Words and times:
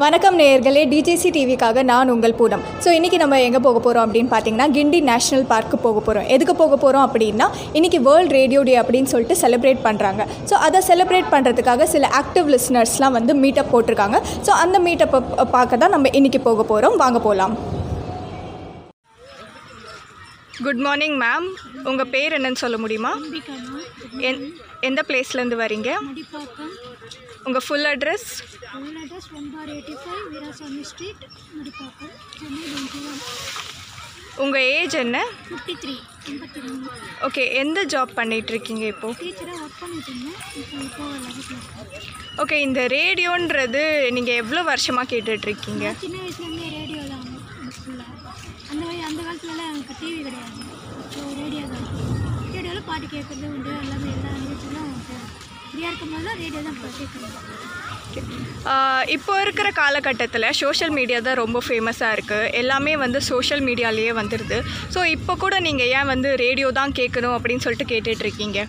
வணக்கம் 0.00 0.36
நேயர்களே 0.40 0.82
டிஜிசி 0.90 1.28
டிவிக்காக 1.36 1.82
நான் 1.88 2.10
உங்கள் 2.12 2.34
பூனம். 2.40 2.60
ஸோ 2.82 2.88
இன்றைக்கி 2.96 3.18
நம்ம 3.22 3.38
எங்கே 3.46 3.60
போக 3.64 3.78
போகிறோம் 3.84 4.04
அப்படின்னு 4.06 4.30
பார்த்தீங்கன்னா 4.32 4.66
கிண்டி 4.76 4.98
நேஷ்னல் 5.08 5.46
பார்க்கு 5.52 5.76
போக 5.86 5.98
போகிறோம் 6.06 6.26
எதுக்கு 6.34 6.54
போக 6.60 6.76
போகிறோம் 6.82 7.04
அப்படின்னா 7.06 7.46
இன்றைக்கி 7.78 7.98
வேர்ல்ட் 8.08 8.34
ரேடியோ 8.36 8.60
டே 8.68 8.74
அப்படின்னு 8.82 9.10
சொல்லிட்டு 9.12 9.36
செலிப்ரேட் 9.42 9.80
பண்ணுறாங்க 9.86 10.24
ஸோ 10.50 10.54
அதை 10.66 10.82
செலிப்ரேட் 10.90 11.30
பண்ணுறதுக்காக 11.32 11.88
சில 11.94 12.10
ஆக்டிவ் 12.20 12.52
லிஸ்னர்ஸ்லாம் 12.54 13.16
வந்து 13.18 13.34
மீட்டப் 13.42 13.72
போட்டிருக்காங்க. 13.72 14.20
ஸோ 14.48 14.52
அந்த 14.64 14.78
மீட்டப்பை 14.86 15.20
பார்க்க 15.56 15.82
தான் 15.84 15.94
நம்ம 15.96 16.12
இன்றைக்கி 16.20 16.42
போக 16.48 16.66
போகிறோம் 16.70 16.96
வாங்க 17.02 17.20
போகலாம் 17.26 17.56
குட் 20.66 20.84
மார்னிங் 20.86 21.18
மேம் 21.24 21.48
உங்கள் 21.92 22.10
பேர் 22.14 22.36
என்னன்னு 22.38 22.62
சொல்ல 22.64 22.78
முடியுமா? 22.84 23.12
எந்த 24.90 25.00
பிளேஸ்லேருந்து 25.10 25.58
வரீங்க? 25.64 25.90
உங்கள் 27.48 27.64
full 27.66 27.88
address 27.92 28.28
full 28.70 28.98
address 29.02 29.28
one 29.38 29.48
four 29.54 29.70
eighty 29.74 29.94
five 30.02 30.24
Veerasamy 30.32 30.82
street 30.90 31.22
Madipakkam 31.56 32.14
Chennai 32.38 32.62
twenty 32.66 33.00
one 33.10 33.20
உங்கள் 34.44 34.66
ஏஜ் 34.74 34.94
என்ன? 35.02 35.18
ஃபிஃப்டி 35.46 35.74
த்ரீ 35.82 35.94
எண்பத்தி 36.30 36.60
மூணு 36.64 36.90
ஓகே 37.26 37.44
எந்த 37.62 37.78
ஜாப் 37.92 38.12
பண்ணிகிட்ருக்கீங்க 38.18 38.84
இப்போது 38.92 39.16
டீச்சராக 39.22 39.62
ஒர்க் 39.64 39.80
பண்ணிட்டு 39.82 40.10
இருந்தேன். 40.12 40.36
இப்போ 40.82 41.06
ஓகே 42.42 42.56
இந்த 42.66 42.80
ரேடியோன்றது 42.94 43.82
நீங்கள் 44.16 44.38
எவ்வளோ 44.42 44.62
வருஷமாக 44.70 45.10
கேட்டுட்ருக்கீங்க 45.12 45.84
சின்ன 46.02 46.16
வயசுலேருந்தே 46.22 46.68
ரேடியோ 46.76 47.02
தான் 47.08 47.26
அந்த 48.70 48.84
அந்த 49.08 49.20
காலத்துலலாம் 49.22 49.70
எனக்கு 49.72 49.96
டிவி 50.02 50.20
கிடையாது. 50.26 50.62
ஸோ 51.12 51.20
ரேடியோ 51.40 51.64
தான். 51.72 51.86
ரேடியோவில் 52.54 52.88
பாட்டு 52.90 53.06
கேட்குறது 53.14 53.46
உண்டு 53.54 53.72
எல்லாமே 53.82 54.10
எல்லா 54.16 54.30
நிகழ்ச்சிகளும் 54.38 54.87
ஃப்ரீயாக 55.78 56.34
ரேடியோ 56.42 56.62
தான் 56.66 56.78
இப்போ 59.14 59.32
இருக்கிற 59.42 59.68
காலகட்டத்தில் 59.78 60.46
சோஷியல் 60.60 60.94
மீடியா 60.98 61.18
தான் 61.26 61.38
ரொம்ப 61.40 61.58
ஃபேமஸாக 61.66 62.14
இருக்குது 62.16 62.50
எல்லாமே 62.60 62.92
வந்து 63.02 63.18
சோஷியல் 63.28 63.62
மீடியாலேயே 63.68 64.12
வந்துடுது 64.20 64.58
ஸோ 64.94 65.00
இப்போ 65.16 65.34
கூட 65.44 65.54
நீங்கள் 65.66 65.90
ஏன் 65.98 66.10
வந்து 66.12 66.30
ரேடியோ 66.44 66.68
தான் 66.80 66.96
கேட்கணும் 67.00 67.36
அப்படின்னு 67.36 67.64
சொல்லிட்டு 67.66 67.90
கேட்டுட்ருக்கீங்க 67.92 68.60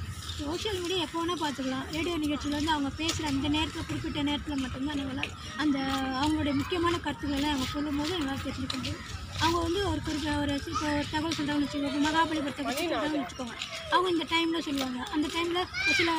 சோஷியல் 0.41 0.79
மீடியா 0.81 0.99
எப்போ 1.05 1.17
வேணால் 1.21 1.41
பார்த்துக்கலாம். 1.41 1.85
ரேடியோ 1.95 2.15
நிகழ்ச்சியில் 2.23 2.57
வந்து 2.59 2.73
அவங்க 2.75 2.89
பேசுகிற 2.99 3.25
அந்த 3.31 3.47
நேரத்தில் 3.55 3.87
குறிப்பிட்ட 3.89 4.21
நேரத்தில் 4.29 4.61
மட்டும்தான் 4.63 5.01
எங்களால் 5.03 5.33
அந்த 5.63 5.77
அவங்களுடைய 6.21 6.53
முக்கியமான 6.61 6.95
கருத்துக்களை 7.05 7.49
அவங்க 7.53 7.67
சொல்லும்போது 7.75 8.13
எங்களால் 8.19 8.45
தெரிஞ்சுக்க 8.45 8.77
முடியும். 8.77 9.01
அவங்க 9.43 9.59
வந்து 9.65 9.81
ஒரு 9.91 9.99
குறிப்பிட்ட 10.05 10.31
ஒரு 10.43 10.53
இப்போ 10.71 10.87
ஒரு 10.93 11.05
தகவல் 11.11 11.35
சொல்கிறாங்கன்னு 11.37 11.67
வச்சுக்கோங்க 11.67 11.99
மகாபலிபுரத்தை 12.07 12.63
பற்றி 12.67 12.83
சொல்கிறாங்கன்னு 12.83 13.23
வச்சுக்கோங்க. 13.23 13.55
அவங்க 13.93 14.09
இந்த 14.15 14.25
டைமில் 14.33 14.65
சொல்லுவாங்க. 14.67 14.99
அந்த 15.15 15.27
டைமில் 15.35 15.69
சில 15.99 16.09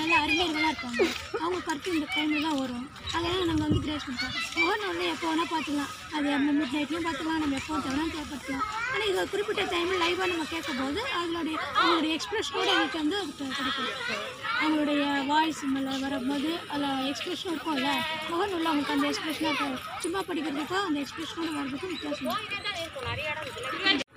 நல்ல 0.00 0.12
அறிஞர்களாக 0.24 0.70
இருப்பாங்க. 0.72 1.04
அவங்க 1.44 1.60
கருத்து 1.68 1.96
இந்த 1.98 2.08
டைமில் 2.16 2.46
தான் 2.48 2.58
வரும். 2.62 2.86
அதெல்லாம் 3.16 3.48
நாங்கள் 3.50 3.66
வந்து 3.68 3.82
கிரேஸ் 3.86 4.06
பண்ணுறோம் 4.08 4.34
வந்து 4.90 5.06
எப்போ 5.12 5.26
வேணால் 5.30 5.50
பார்த்துக்கலாம். 5.52 5.92
அது 6.16 6.26
நம்ம 6.34 6.52
மிட் 6.58 6.74
நைட்லையும் 6.76 7.06
பார்த்துக்கலாம். 7.06 7.42
நம்ம 7.44 7.56
எப்போ 7.60 7.72
வேணாலும் 7.86 8.12
தேவைப்படுத்தலாம் 8.14 8.66
ஆனால் 8.92 9.08
இது 9.10 9.18
ஒரு 9.22 9.30
குறிப்பிட்ட 9.32 9.62
டைமில் 9.72 10.02
லைவாக 10.04 10.28
நம்ம 10.32 10.46
கேட்கும்போது 10.54 11.00
அதனுடைய 11.18 11.56
அவங்களுடைய 11.78 12.12
எக்ஸ்பிரஷனோட 12.18 12.68
எங்களுக்கு 12.74 13.02
வந்து 13.02 13.18
அது 13.22 13.32
கிடைக்கும். 13.38 13.90
அவங்களுடைய 14.60 15.02
வாய்ஸ் 15.30 15.62
மேலே 15.72 15.96
வரும்போது 16.04 16.50
அதில் 16.72 17.08
எக்ஸ்பிரஷன் 17.10 17.52
இருக்கும்ல. 17.52 17.90
முகநூலில் 18.30 18.70
அவங்களுக்கு 18.70 18.94
அந்த 18.96 19.06
எக்ஸ்பிரஷனாக 19.10 19.50
இருக்கும் 19.50 19.76
சும்மா 20.04 20.22
படிக்கிறதுக்கும் 20.28 20.86
அந்த 20.88 20.98
எக்ஸ்பிரஷனோட 21.04 21.50
வர்றதுக்கும் 21.58 21.92
வித்தியாசம். 21.94 22.30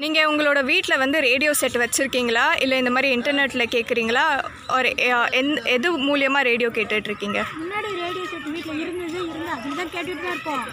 நீங்கள் 0.01 0.27
உங்களோட 0.29 0.59
வீட்டில் 0.69 1.01
வந்து 1.01 1.17
ரேடியோ 1.25 1.51
செட் 1.61 1.77
வச்சுருக்கீங்களா? 1.81 2.43
இல்லை 2.63 2.75
இந்த 2.81 2.91
மாதிரி 2.95 3.09
இன்டர்நெட்டில் 3.15 3.71
கேட்குறீங்களா 3.73 4.23
ஒரு 4.75 4.89
எந் 5.39 5.49
எது 5.73 5.89
மூலியமாக 6.07 6.47
ரேடியோ 6.49 6.69
கேட்டுட்ருக்கீங்க? 6.77 7.39
முன்னாடி 7.61 7.89
ரேடியோ 8.03 8.23
செட் 8.31 8.47
வீட்டில் 8.53 8.79
இருந்தது 8.83 9.17
இருந்து 9.23 9.51
அதில் 9.55 9.75
தான் 9.79 9.91
கேட்டுட்டு 9.95 10.23
தான் 10.23 10.35
இருக்கோம் 10.35 10.63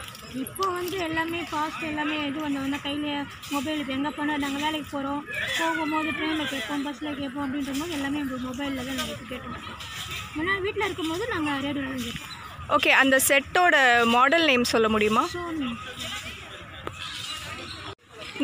இப்போ 0.42 0.64
வந்து 0.76 0.96
எல்லாமே 1.06 1.40
ஃபாஸ்ட் 1.50 1.82
எல்லாமே 1.90 2.16
இது 2.28 2.38
வந்து 2.46 2.62
வந்தால் 2.62 2.84
கையில் 2.86 3.10
மொபைல் 3.54 3.80
இப்போ 3.82 3.94
எங்கே 3.96 4.12
போனால் 4.16 4.42
நாங்கள் 4.44 4.64
வேலைக்கு 4.64 4.88
போகிறோம் 4.92 5.20
போகும்போது 5.58 6.10
ட்ரெயினில் 6.18 6.50
கேட்போம் 6.52 6.84
பஸ்ஸில் 6.86 7.18
கேட்போம் 7.20 7.44
அப்படின்ற 7.46 7.74
போது 7.80 7.94
எல்லாமே 7.98 8.20
இப்போ 8.24 8.38
மொபைலில் 8.46 8.80
தான் 8.80 8.98
நாங்கள் 9.00 9.14
இப்போ 9.16 9.28
கேட்டு 9.32 9.48
மாட்டோம் 9.52 9.78
முன்னாடி 10.36 10.60
வீட்டில் 10.66 10.86
இருக்கும்போது 10.88 11.26
நாங்கள் 11.34 11.62
ரேடியோவில் 11.66 12.06
கேட்போம். 12.06 12.32
ஓகே 12.76 12.92
அந்த 13.02 13.16
செட்டோட 13.28 13.76
மாடல் 14.14 14.48
நேம் 14.50 14.72
சொல்ல 14.74 14.86
முடியுமா? 14.94 15.24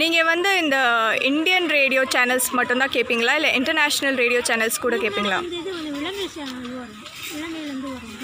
நீங்கள் 0.00 0.28
வந்து 0.32 0.50
இந்த 0.62 0.76
இந்தியன் 1.30 1.66
ரேடியோ 1.76 2.02
சேனல்ஸ் 2.14 2.48
மட்டும்தான் 2.58 2.92
கேட்பீங்களா 2.96 3.34
இல்லை 3.38 3.50
இன்டர்நேஷ்னல் 3.58 4.18
ரேடியோ 4.22 4.40
சேனல்ஸ் 4.50 4.82
கூட 4.84 4.96
கேட்பீங்களா 5.04 5.38
சேனல் 6.36 6.68
வரும். 6.78 7.00
இலங்கையிலேருந்து 7.36 7.88
வரும். 7.94 8.14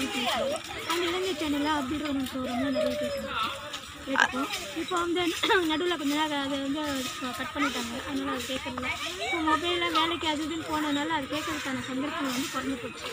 அந்த 0.91 1.03
இலங்கை 1.09 1.33
சேனலில் 1.41 1.69
நிறைய 2.63 2.97
இப்போ 4.81 4.95
வந்து 5.01 5.21
நடுவில் 5.71 5.97
கொஞ்ச 5.99 6.13
நேரம் 6.19 6.43
அதை 6.45 6.57
வந்து 6.65 6.83
கட் 7.39 7.51
பண்ணிட்டாங்க. 7.55 7.93
அதனால் 8.09 8.33
அது 8.35 8.45
கேட்கறதில்ல. 8.51 8.87
இப்போ 9.25 9.37
மொபைலில் 9.49 9.93
வேலைக்கு 9.97 10.27
அது 10.31 10.41
இதுன்னு 10.47 10.65
போனதுனால 10.71 11.09
அது 11.17 11.27
கேட்கறதுக்கான 11.33 11.83
சந்தர்ப்பம் 11.89 12.31
வந்து 12.33 12.49
குறைஞ்சி 12.55 12.77
போச்சு. 12.83 13.11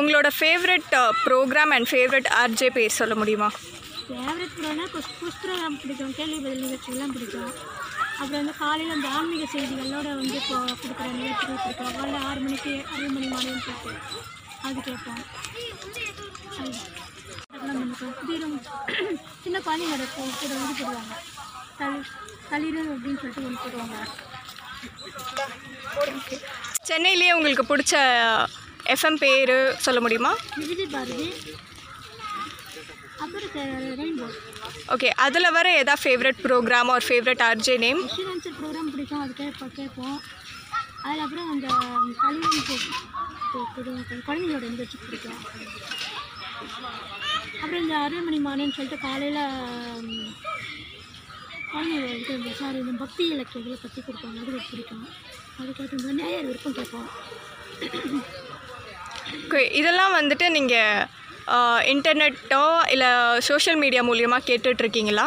உங்களோட 0.00 0.28
favourite 0.38 0.90
programme 1.26 1.74
and 1.76 1.90
favourite 1.92 2.30
RJ 2.42 2.70
பேர் 2.78 2.98
சொல்ல 3.00 3.14
முடியுமா? 3.22 3.50
ஃபேவரட் 4.08 4.56
ப்ரோனா 4.60 4.86
புஸ்தகம் 4.94 5.78
பிடிக்கும். 5.82 6.14
கேள்வி 6.20 6.38
பதில் 6.46 6.64
நிகழ்ச்சிகள்லாம் 6.64 7.14
பிடிக்கும். 7.16 7.52
அப்புறம் 8.14 8.40
வந்து 8.40 8.54
காலையில் 8.58 8.94
அந்த 8.96 9.08
ஆன்மீக 9.16 9.44
செய்திகளோட 9.52 10.08
வந்து 10.20 10.36
இப்போ 10.40 10.56
கொடுக்குற 10.80 11.08
நிகழ்ச்சிகள் 11.14 11.60
பிடிக்கும் 11.62 11.94
காலையில் 11.96 12.26
ஆறு 12.28 12.40
மணிக்கு 12.44 12.72
அரை 12.92 13.08
மணி 13.14 13.28
மாலையும் 13.32 13.64
போட்டு 13.66 14.20
அது 14.66 14.80
கேட்போம். 14.80 15.22
அதெல்லாம் 17.54 18.54
சின்ன 19.44 19.58
குழந்தைங்களோட 19.66 20.06
கூட 20.14 20.30
கூட 20.40 20.52
வந்து 20.60 20.74
போடுவாங்க. 20.80 21.14
தளி 21.80 21.98
தளிர் 22.50 22.80
அப்படின்னு 22.94 23.20
சொல்லிட்டு 23.22 23.46
ஒன்று 23.48 23.62
போடுவாங்க. 23.64 23.96
சென்னையிலேயே 26.90 27.34
உங்களுக்கு 27.36 27.64
பிடிச்ச 27.70 27.94
எஃப்எம் 28.94 29.20
பேர் 29.22 29.54
சொல்ல 29.84 29.98
முடியுமா? 30.04 30.32
விஜய் 30.62 30.92
பாரதி. 30.94 31.28
ஓகே 34.94 35.08
அதில் 35.24 35.54
வர 35.56 35.66
எதா 35.82 35.94
ஃபேவரட் 36.02 36.40
ப்ரோக்ராம் 36.46 36.92
ஒரு 36.94 37.04
ஃபேவரட் 37.08 37.42
ஆர்ஜே 37.48 37.74
நேம் 37.84 38.00
ப்ரோக்ராம் 38.60 38.90
பிடிக்கும் 38.94 39.22
அது 39.24 39.32
கேட்போம் 39.40 39.72
கேட்போம். 39.78 40.18
அதில் 41.06 41.22
அப்புறம் 41.24 41.48
அந்த 41.52 41.66
கல்வி 42.22 42.48
குழந்தைங்களோட 44.26 44.64
நிகழ்ச்சி 44.74 44.96
பிடிக்கும். 45.04 45.40
அப்புறம் 47.62 47.82
இந்த 47.84 47.94
அருள்மணி 48.04 48.38
மாலைன்னு 48.46 48.76
சொல்லிட்டு 48.76 48.98
காலையில் 49.06 49.42
குழந்தைங்க 51.72 52.08
இது 52.38 52.54
சாரி 52.60 52.78
இந்த 52.84 52.94
பக்தி 53.04 53.22
இலக்கியங்களை 53.34 53.76
பற்றி 53.82 54.00
கொடுப்பாங்க 54.06 54.38
அது 54.44 54.62
பிடிக்கும். 54.70 55.04
அது 55.60 55.70
கேட்டு 55.78 56.18
நேயர் 56.20 56.48
விருப்பம் 56.50 56.76
கேட்போம். 56.78 57.08
ஓகே 59.44 59.62
இதெல்லாம் 59.80 60.16
வந்துட்டு 60.20 60.46
நீங்கள் 60.58 61.06
இன்டர்நெட்டோ 61.92 62.62
இல்லை 62.94 63.10
சோஷியல் 63.48 63.80
மீடியா 63.82 64.02
மூலியமாக 64.10 64.46
கேட்டுட்ருக்கீங்களா? 64.50 65.26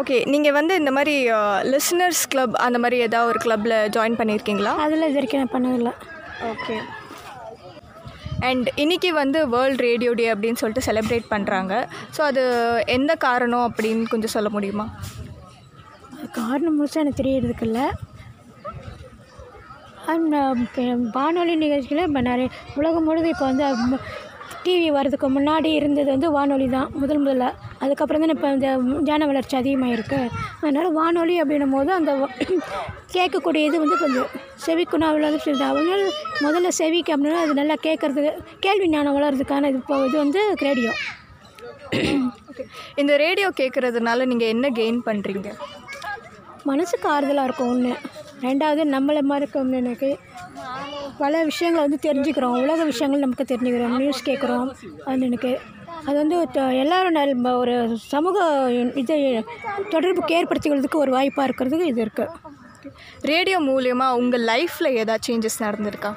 ஓகே 0.00 0.16
நீங்கள் 0.32 0.54
வந்து 0.58 0.74
இந்த 0.80 0.90
மாதிரி 0.96 1.14
லிசனர்ஸ் 1.72 2.22
கிளப் 2.32 2.56
அந்த 2.66 2.78
மாதிரி 2.82 2.96
ஏதாவது 3.06 3.30
ஒரு 3.32 3.40
கிளப்பில் 3.44 3.76
ஜாயின் 3.96 4.18
பண்ணியிருக்கீங்களா 4.20 4.72
அதில் 4.84 5.06
இது 5.08 5.18
வரைக்கும் 5.18 5.42
நான் 5.42 5.54
பண்ணதில்லை. 5.54 5.92
ஓகே 6.52 6.76
அண்ட் 8.48 8.66
இன்னைக்கு 8.82 9.10
வந்து 9.20 9.38
வேர்ல்ட் 9.54 9.82
ரேடியோ 9.88 10.10
டே 10.18 10.26
அப்படின்னு 10.32 10.60
சொல்லிட்டு 10.62 10.86
செலிப்ரேட் 10.88 11.30
பண்ணுறாங்க 11.34 11.74
ஸோ 12.16 12.20
அது 12.30 12.42
எந்த 12.96 13.12
காரணம் 13.26 13.66
அப்படின்னு 13.68 14.10
கொஞ்சம் 14.14 14.34
சொல்ல 14.34 14.48
முடியுமா? 14.56 14.86
காரணம் 16.40 16.76
முழுசாக 16.78 17.02
எனக்கு 17.04 17.20
தெரியறதுக்கு 17.22 17.66
இல்லை. 17.68 17.86
அந்த 20.06 20.36
வானொலி 21.16 21.54
நிகழ்ச்சியில் 21.56 22.06
இப்போ 22.06 22.22
நிறைய 22.22 22.48
உலகம் 22.76 23.06
முழுது 23.08 23.28
இப்போ 23.28 23.46
வந்து 23.50 23.98
டிவி 24.64 24.88
வர்றதுக்கு 24.90 25.28
முன்னாடி 25.28 25.70
இருந்தது 25.78 26.08
வந்து 26.10 26.28
வானொலி 26.30 26.66
தான் 26.68 26.88
முதல் 26.94 27.20
முதல்ல. 27.20 27.46
அதுக்கப்புறம் 27.82 28.22
தான் 28.22 28.32
இப்போ 28.34 28.48
இந்த 28.52 28.68
ஜன 29.02 29.26
வளர்ச்சி 29.26 29.56
அதிகமாக 29.56 29.94
இருக்குது 29.96 30.30
அதனால் 30.60 30.88
வானொலி 30.92 31.34
அப்படின்னும் 31.42 31.74
போது 31.76 31.90
அந்த 31.92 32.12
கேட்கக்கூடிய 33.14 33.68
இது 33.68 33.76
வந்து 33.84 33.96
கொஞ்சம் 33.96 34.30
செவிக்குணாவில் 34.64 35.38
சொல்லுது 35.44 35.64
அவங்க 35.64 35.92
முதல்ல 36.46 36.72
செவிக்கு 36.80 37.14
அப்படின்னா 37.14 37.42
அது 37.44 37.58
நல்லா 37.60 37.76
கேட்குறதுக்கு 37.86 38.32
கேள்வி 38.60 38.88
ஞானம் 38.88 39.16
வளர்றதுக்கான 39.18 39.70
இது 39.72 39.80
இப்போ 39.82 39.98
இது 40.08 40.16
வந்து 40.24 40.42
ரேடியோ. 40.66 40.92
ஓகே 42.50 42.64
இந்த 42.96 43.12
ரேடியோ 43.16 43.48
கேட்குறதுனால 43.60 44.26
நீங்கள் 44.26 44.52
என்ன 44.54 44.68
கெயின் 44.78 45.00
பண்ணுறீங்க 45.06 45.50
மனசுக்கு 46.64 47.06
ஆறுதலாக 47.08 47.48
இருக்கும் 47.48 47.72
ஒன்று 47.72 47.92
ரெண்டாவது 48.44 48.82
நம்மளை 48.94 49.22
இருக்கும் 49.40 49.72
எனக்கு 49.80 50.10
பல 51.22 51.42
விஷயங்களை 51.50 51.82
வந்து 51.86 51.98
தெரிஞ்சுக்கிறோம். 52.08 52.56
உலக 52.64 52.84
விஷயங்கள் 52.90 53.24
நமக்கு 53.24 53.44
தெரிஞ்சுக்கிறோம். 53.52 53.96
நியூஸ் 54.02 54.26
கேட்குறோம் 54.28 54.68
அது 55.10 55.26
எனக்கு 55.30 55.52
அது 56.08 56.16
வந்து 56.22 56.36
எல்லாரும் 56.82 57.16
நல் 57.18 57.34
ஒரு 57.60 57.74
சமூக 58.12 58.38
இது 59.02 59.16
தொடர்புக்கு 59.94 60.36
ஏற்படுத்திக்கிறதுக்கு 60.38 61.02
ஒரு 61.04 61.12
வாய்ப்பாக 61.16 61.46
இருக்கிறதுக்கு 61.48 61.90
இது 61.92 62.02
இருக்குது 62.06 62.54
ரேடியோ 63.30 63.58
மூலியமாக 63.68 64.18
உங்கள் 64.22 64.44
லைஃப்பில் 64.50 64.96
ஏதாவது 65.02 65.24
சேஞ்சஸ் 65.28 65.62
நடந்திருக்கா? 65.66 66.10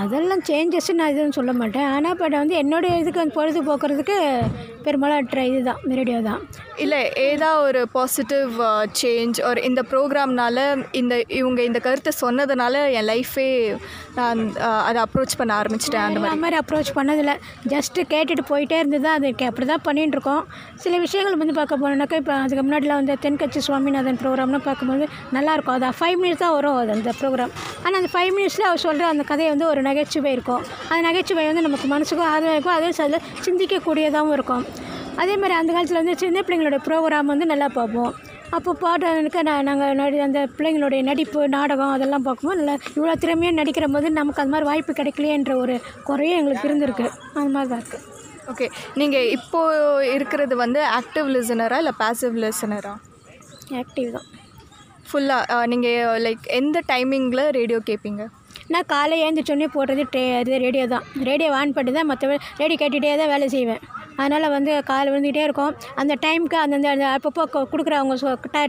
அதெல்லாம் 0.00 0.42
சேஞ்சஸ் 0.48 0.88
நான் 0.98 1.12
எதுவும் 1.14 1.36
சொல்ல 1.38 1.52
மாட்டேன். 1.60 1.88
ஆனால் 1.94 2.16
பட் 2.20 2.36
வந்து 2.42 2.54
என்னுடைய 2.62 2.92
இதுக்கு 3.02 3.24
பொழுது 3.38 3.60
போக்குறதுக்கு 3.68 4.18
பெரும்பாலும் 4.86 5.28
ட்ரை 5.28 5.46
இதுதான் 5.50 5.80
ரேடியோ 5.92 6.20
தான் 6.22 6.40
இல்லை 6.76 6.98
ஏதா 7.22 7.50
ஒரு 7.60 7.80
பாசிட்டிவ் 7.88 8.50
சேஞ்ச் 9.00 9.38
ஒரு 9.44 9.60
இந்த 9.62 9.82
ப்ரோக்ராம்னால 9.90 10.58
இந்த 10.92 11.14
இவங்க 11.34 11.60
இந்த 11.62 11.78
கருத்தை 11.78 12.12
சொன்னதுனால 12.20 12.74
என் 12.92 13.08
லைஃபே 13.08 13.46
நான் 14.14 14.40
அஹ், 14.60 14.82
அதை 14.84 14.98
அப்ரோச் 15.02 15.38
பண்ண 15.38 15.52
ஆரம்பிச்சிட்டேன் 15.56 16.04
அந்த 16.06 16.20
மாதிரி. 16.20 16.56
அப்ரோச் 16.58 16.90
பண்ணதில்லை. 16.94 17.34
ஜஸ்ட்டு 17.68 18.04
கேட்டுட்டு 18.10 18.44
போயிட்டே 18.48 18.78
இருந்தது 18.78 19.08
அது 19.10 19.30
கே- 19.32 19.48
அப்படி 19.48 19.66
தான் 19.66 19.82
பண்ணிட்டு 19.82 20.16
இருக்கோம். 20.16 20.42
சில 20.76 20.98
விஷயங்கள் 20.98 21.36
வந்து 21.36 21.54
பார்க்க 21.54 21.76
போனோம்னாக்கா 21.76 22.16
இப்போ 22.16 22.34
அதுக்கு 22.38 22.64
முன்னாடிலாம் 22.64 23.00
வந்து 23.00 23.16
தென்கட்சி 23.22 23.60
சுவாமிநாதன் 23.60 24.18
ப்ரோக்ராம்லாம் 24.18 24.64
பார்க்கும்போது 24.64 25.06
நல்லாயிருக்கும் 25.32 25.76
அது 25.78 25.92
ஃபைவ் 25.98 26.16
மினிட்ஸ் 26.16 26.38
தான் 26.38 26.54
வரும் 26.54 26.76
அது 26.76 26.92
அந்த 26.92 27.12
ப்ரோக்ராம் 27.20 27.52
ஆனால் 27.82 27.98
அந்த 28.00 28.10
ஃபைவ் 28.12 28.32
மினிட்ஸில் 28.36 28.68
அவர் 28.68 28.84
சொல்கிற 28.84 29.06
அந்த 29.08 29.24
கதையை 29.24 29.50
வந்து 29.50 29.66
ஒரு 29.66 29.82
நகைச்சுவை 29.82 30.32
இருக்கும். 30.32 30.62
அந்த 30.88 31.02
நகைச்சுவை 31.08 31.46
வந்து 31.46 31.62
நமக்கு 31.62 31.88
மனசுக்கும் 31.88 32.28
ஆதரவாக 32.28 32.54
இருக்கும் 32.54 32.76
அதே 32.76 32.90
சில 32.92 33.20
சிந்திக்கக்கூடியதாகவும் 33.46 34.32
இருக்கும். 34.32 34.64
அதே 35.22 35.34
மாதிரி 35.40 35.54
அந்த 35.58 35.70
காலத்தில் 35.74 36.00
வந்து 36.00 36.14
சின்ன 36.22 36.40
பிள்ளைங்களோட 36.46 36.78
ப்ரோக்ராம் 36.86 37.30
வந்து 37.32 37.46
நல்லா 37.52 37.68
பார்ப்போம். 37.78 38.12
அப்போ 38.56 38.72
பாட்டு 38.82 39.44
நான் 39.48 39.66
நாங்கள் 39.68 39.96
நடி 40.00 40.18
அந்த 40.26 40.40
பிள்ளைங்களுடைய 40.56 41.00
நடிப்பு 41.08 41.40
நாடகம் 41.54 41.94
அதெல்லாம் 41.94 42.26
பார்க்கும்போது 42.26 42.60
நல்லா 42.60 42.76
இவ்வளோ 42.96 43.14
திறமையாக 43.22 43.58
நடிக்கிற 43.60 43.86
போது 43.94 44.10
நமக்கு 44.18 44.42
அந்த 44.42 44.54
மாதிரி 44.54 44.68
வாய்ப்பு 44.70 44.92
கிடைக்கலையேன்ற 45.00 45.54
ஒரு 45.62 45.76
குறையும் 46.08 46.38
எங்களுக்கு 46.40 46.68
இருந்திருக்கு. 46.68 47.06
அந்த 47.38 47.50
மாதிரி 47.56 47.70
தான் 47.72 47.82
இருக்குது 47.82 48.14
ஓகே 48.52 48.66
நீங்கள் 49.00 49.28
இப்போ 49.36 49.60
இருக்கிறது 50.16 50.56
வந்து 50.64 50.80
ஆக்டிவ் 50.98 51.28
லிசனரா 51.36 51.78
இல்லை 51.82 51.94
பாசிவ் 52.02 52.36
லிசனரா 52.44 52.94
ஆக்டிவ் 53.82 54.10
தான். 54.16 54.28
ஃபுல்லாக 55.08 55.58
நீங்கள் 55.72 56.20
லைக் 56.26 56.46
எந்த 56.60 56.78
டைமிங்கில் 56.92 57.44
ரேடியோ 57.58 57.80
கேட்பீங்க 57.90 58.24
நான் 58.74 58.88
காலை 58.92 59.16
ஏந்திரிச்சோடனே 59.24 59.68
போடுறது 59.74 60.04
டே 60.14 60.22
இது 60.42 60.56
ரேடியோ 60.66 60.84
தான். 60.94 61.04
ரேடியோ 61.28 61.50
ஆன் 61.58 61.74
பண்ணி 61.76 61.90
தான் 61.98 62.08
மற்ற 62.10 62.38
ரேடியோ 62.60 62.78
கேட்டுகிட்டே 62.80 63.12
தான் 63.20 63.32
வேலை 63.34 63.48
செய்வேன். 63.54 63.82
அதனால் 64.22 64.54
வந்து 64.56 64.72
காலை 64.90 65.08
விழுந்துகிட்டே 65.12 65.44
இருக்கும். 65.48 65.72
அந்த 66.02 66.12
டைமுக்கு 66.24 66.58
அந்தந்த 66.64 66.90
அந்த 66.94 67.06
அப்பப்போ 67.16 67.44
கொடுக்குறவங்க 67.72 68.14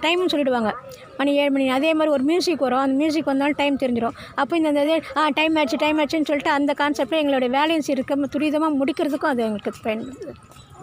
டைம்னு 0.06 0.32
சொல்லிடுவாங்க. 0.34 0.72
மணி 1.20 1.32
ஏழு 1.42 1.52
மணி 1.56 1.66
அதே 1.78 1.92
மாதிரி 1.98 2.14
ஒரு 2.18 2.26
மியூசிக் 2.32 2.66
வரும். 2.66 2.84
அந்த 2.86 2.96
மியூசிக் 3.02 3.32
வந்தாலும் 3.32 3.60
டைம் 3.62 3.82
தெரிஞ்சிடும் 3.84 4.18
அப்போ 4.42 4.54
இந்த 4.62 4.84
இது 4.88 4.98
ஆ 5.22 5.24
டைம் 5.40 5.58
ஆச்சு 5.62 5.82
டைம் 5.86 6.00
ஆச்சுன்னு 6.04 6.30
சொல்லிட்டு 6.32 6.54
அந்த 6.58 6.74
கான்செப்டில் 6.82 7.22
எங்களுடைய 7.24 7.52
வேலையும் 7.58 7.90
இருக்க. 7.96 8.16
துரிதமாக 8.36 8.78
முடிக்கிறதுக்கும் 8.82 9.34
அது 9.34 9.44
எங்களுக்கு 9.48 9.86
பயன்படுது 9.88 10.36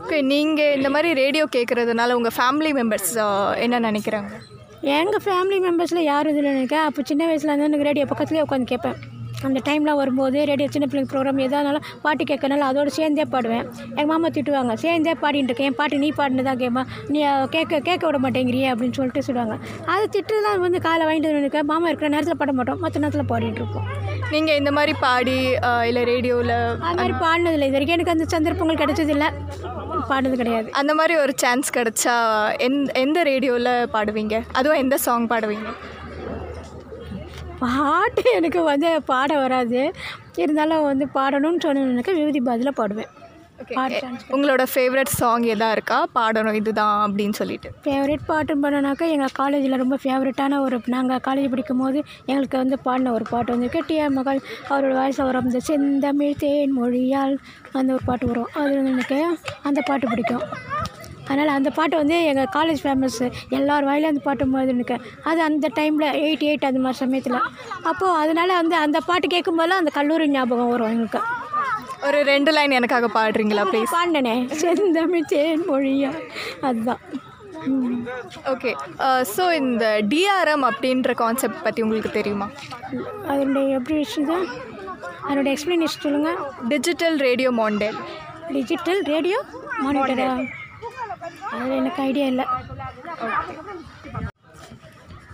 ஓகே 0.03 0.17
நீங்கள் 0.33 0.73
இந்த 0.79 0.89
மாதிரி 0.95 1.11
ரேடியோ 1.23 1.45
கேட்குறதுனால 1.57 2.17
உங்கள் 2.19 2.35
ஃபேமிலி 2.39 2.71
மெம்பர்ஸ் 2.79 3.13
என்ன 3.65 3.81
நினைக்கிறாங்க? 3.89 4.33
எங்கள் 5.01 5.23
ஃபேமிலி 5.27 5.59
மெம்பர்ஸில் 5.67 6.09
யாரும் 6.09 6.33
இதில் 6.33 6.49
நினைக்க 6.55 6.77
அப்போ 6.89 7.03
சின்ன 7.11 7.23
வயசில் 7.29 7.51
இருந்து 7.51 7.69
எனக்கு 7.69 7.89
ரேடியோ 7.89 8.07
பக்கத்துலேயே 8.11 8.45
உட்காந்து 8.47 8.71
கேட்பேன். 8.73 8.99
அந்த 9.47 9.59
டைம்லாம் 9.69 9.99
வரும்போது 10.01 10.39
ரேடியோ 10.51 10.69
சின்ன 10.75 10.87
பிள்ளைங்க 10.91 11.11
ப்ரோக்ராம் 11.13 11.41
எதானாலும் 11.47 11.87
பாட்டு 12.05 12.23
கேட்கறனால 12.31 12.67
அதோட 12.71 12.89
சேர்ந்தே 12.99 13.27
பாடுவேன். 13.35 13.65
எங்கள் 13.99 14.11
மாமா 14.13 14.29
திட்டுவாங்க 14.37 14.75
சேர்ந்தே 14.85 15.15
பாடிட்டு 15.23 15.51
இருக்கேன் 15.51 15.69
என் 15.71 15.79
பாட்டு 15.81 16.03
நீ 16.05 16.09
பாடினு 16.19 16.47
தான் 16.49 16.61
கேட்பா. 16.63 16.85
நீ 17.15 17.21
கேட்க 17.57 17.81
கேட்க 17.89 18.03
விட 18.09 18.21
மாட்டேங்கிறியே 18.27 18.69
அப்படின்னு 18.73 18.97
சொல்லிட்டு 18.99 19.27
சொல்லுவாங்க 19.29 19.57
அது 19.95 20.07
திட்டு 20.17 20.43
தான் 20.47 20.63
வந்து 20.67 20.81
காலை 20.89 21.03
வாங்கிட்டு 21.07 21.31
வந்து 21.31 21.43
நினைக்க 21.43 21.63
மாமா 21.73 21.89
இருக்கிற 21.91 22.11
நேரத்தில் 22.15 22.41
பாட 22.43 22.55
மாட்டோம் 22.59 22.81
மற்ற 22.85 23.03
நேரத்தில் 23.05 23.31
பாடிட்டு 23.33 23.61
இருப்போம். 23.63 23.89
நீங்கள் 24.35 24.59
இந்த 24.61 24.71
மாதிரி 24.79 24.93
பாடி 25.07 25.39
இல்லை 25.89 26.05
ரேடியோவில் 26.13 26.57
அது 26.89 26.97
மாதிரி 27.01 27.17
பாடினதில்லை 27.25 27.69
இது 27.69 27.77
வரைக்கும் 27.79 27.99
எனக்கு 27.99 28.15
அந்த 28.17 28.27
சந்தர்ப்பங்கள் 28.37 28.81
கிடைச்சதில்லை. 28.83 29.29
பாடினது 30.11 30.39
கிடையாது. 30.41 30.69
அந்த 30.81 30.93
மாதிரி 31.01 31.15
ஒரு 31.25 31.33
சான்ஸ் 31.43 31.69
கிடைச்சா 31.77 32.15
எந்த 32.67 32.93
எந்த 33.05 33.19
ரேடியோவில் 33.31 33.73
பாடுவீங்க? 33.95 34.39
அதுவும் 34.59 34.81
எந்த 34.85 34.97
சாங் 35.05 35.29
பாடுவீங்க? 35.33 35.71
பாட்டு 37.65 38.23
எனக்கு 38.39 38.63
வந்து 38.63 38.89
பாட 39.11 39.39
வராது. 39.43 39.83
இருந்தாலும் 40.45 40.89
வந்து 40.93 41.07
பாடணும்னு 41.19 41.65
சொன்னேன்னாக்கா 41.67 42.15
விபூதி 42.21 42.43
பாதியில் 42.49 42.79
பாடுவேன். 42.81 43.13
ஓகே 43.63 43.99
chance 44.03 44.23
உங்களோட 44.35 44.63
ஃபேவரட் 44.73 45.11
சாங் 45.19 45.45
எதா 45.53 45.69
இருக்கா? 45.75 45.99
பாடணும் 46.17 46.57
இதுதான் 46.61 46.97
அப்படின்னு 47.05 47.37
சொல்லிட்டு. 47.41 47.69
ஃபேவரட் 47.85 48.25
பாட்டுன்னு 48.31 48.65
பண்ணனாக்கா 48.65 49.07
எங்கள் 49.15 49.35
காலேஜில் 49.39 49.81
ரொம்ப 49.83 49.97
ஃபேவரட்டான 50.05 50.59
ஒரு 50.61 50.79
நாங்கள் 50.95 51.23
காலேஜ் 51.27 51.53
படிக்கும் 51.53 51.83
போது 51.83 51.99
எங்களுக்கு 52.27 52.59
வந்து 52.63 52.79
பாடின 52.87 53.13
ஒரு 53.13 53.27
பாட்டு 53.31 53.55
வந்து 53.57 53.85
டிஆர் 53.91 54.17
மகள் 54.19 54.41
அவரோட 54.71 54.93
வாய்ஸ் 55.01 55.23
வரும் 55.29 55.49
இந்த 55.51 55.61
செந்தமிழ் 55.69 56.41
தேன் 56.43 56.77
மொழியால் 56.81 57.37
அந்த 57.73 57.93
ஒரு 57.93 58.05
பாட்டு 58.11 58.27
வரும். 58.27 58.51
அது 58.55 58.75
வந்து 58.77 58.95
எனக்கு 58.97 59.21
அந்த 59.63 59.81
பாட்டு 59.91 60.09
பிடிக்கும். 60.09 60.45
அதனால் 61.29 61.53
அந்த 61.59 61.71
பாட்டு 61.77 61.95
வந்து 62.01 62.17
எங்கள் 62.31 62.51
காலேஜ் 62.57 62.83
ஃபேமஸ் 62.85 63.21
எல்லார் 63.59 63.87
வாயிலும் 63.89 64.11
அந்த 64.13 64.23
பாட்டு 64.27 64.49
போது 64.55 64.73
எனக்கு 64.75 64.97
அது 65.31 65.41
அந்த 65.49 65.67
டைமில் 65.79 66.07
எயிட்டி 66.25 66.47
எயிட் 66.51 66.69
அந்த 66.71 66.81
மாதிரி 66.85 67.01
சமயத்தில். 67.05 67.39
அப்போது 67.91 68.17
அதனால் 68.23 68.59
வந்து 68.61 68.77
அந்த 68.85 69.01
பாட்டு 69.09 69.29
கேட்கும்போதெல்லாம் 69.35 69.83
அந்த 69.83 69.93
கல்லூரி 69.99 70.27
ஞாபகம் 70.37 70.73
வரும் 70.73 70.93
எங்களுக்கு. 70.95 71.21
ஒரு 72.09 72.19
ரெண்டு 72.33 72.51
லைன் 72.57 72.77
எனக்காக 72.79 73.09
பாடுறீங்களா 73.19 73.63
ப்ளீஸ் 73.71 73.95
பாடினேனே. 73.99 74.35
செந்தமிழ் 74.63 75.29
தேன் 75.33 75.65
மொழியால் 75.71 76.21
அதுதான். 76.69 77.03
ஓகே 78.53 78.71
ஸோ 79.35 79.45
இந்த 79.61 79.85
டிஆர்எம் 80.11 80.65
அப்படின்ற 80.71 81.13
கான்செப்ட் 81.23 81.63
பற்றி 81.67 81.85
உங்களுக்கு 81.85 82.11
தெரியுமா? 82.19 82.49
அதனுடைய 83.31 83.65
எப்படி 83.79 83.97
வச்சுது 84.01 84.37
அதனுடைய 85.27 85.53
எக்ஸ்ப்ளனேஷன் 85.55 86.05
சொல்லுங்கள் 86.07 86.39
digital 86.73 87.17
radio 87.27 87.53
mondiale 87.61 87.97
digital 88.57 89.01
radio 89.13 89.39
மானிட்டரா 89.85 90.29
அதில் 91.55 91.79
எனக்கு 91.81 92.01
ஐடியா 92.09 92.27
இல்லை. 92.33 92.47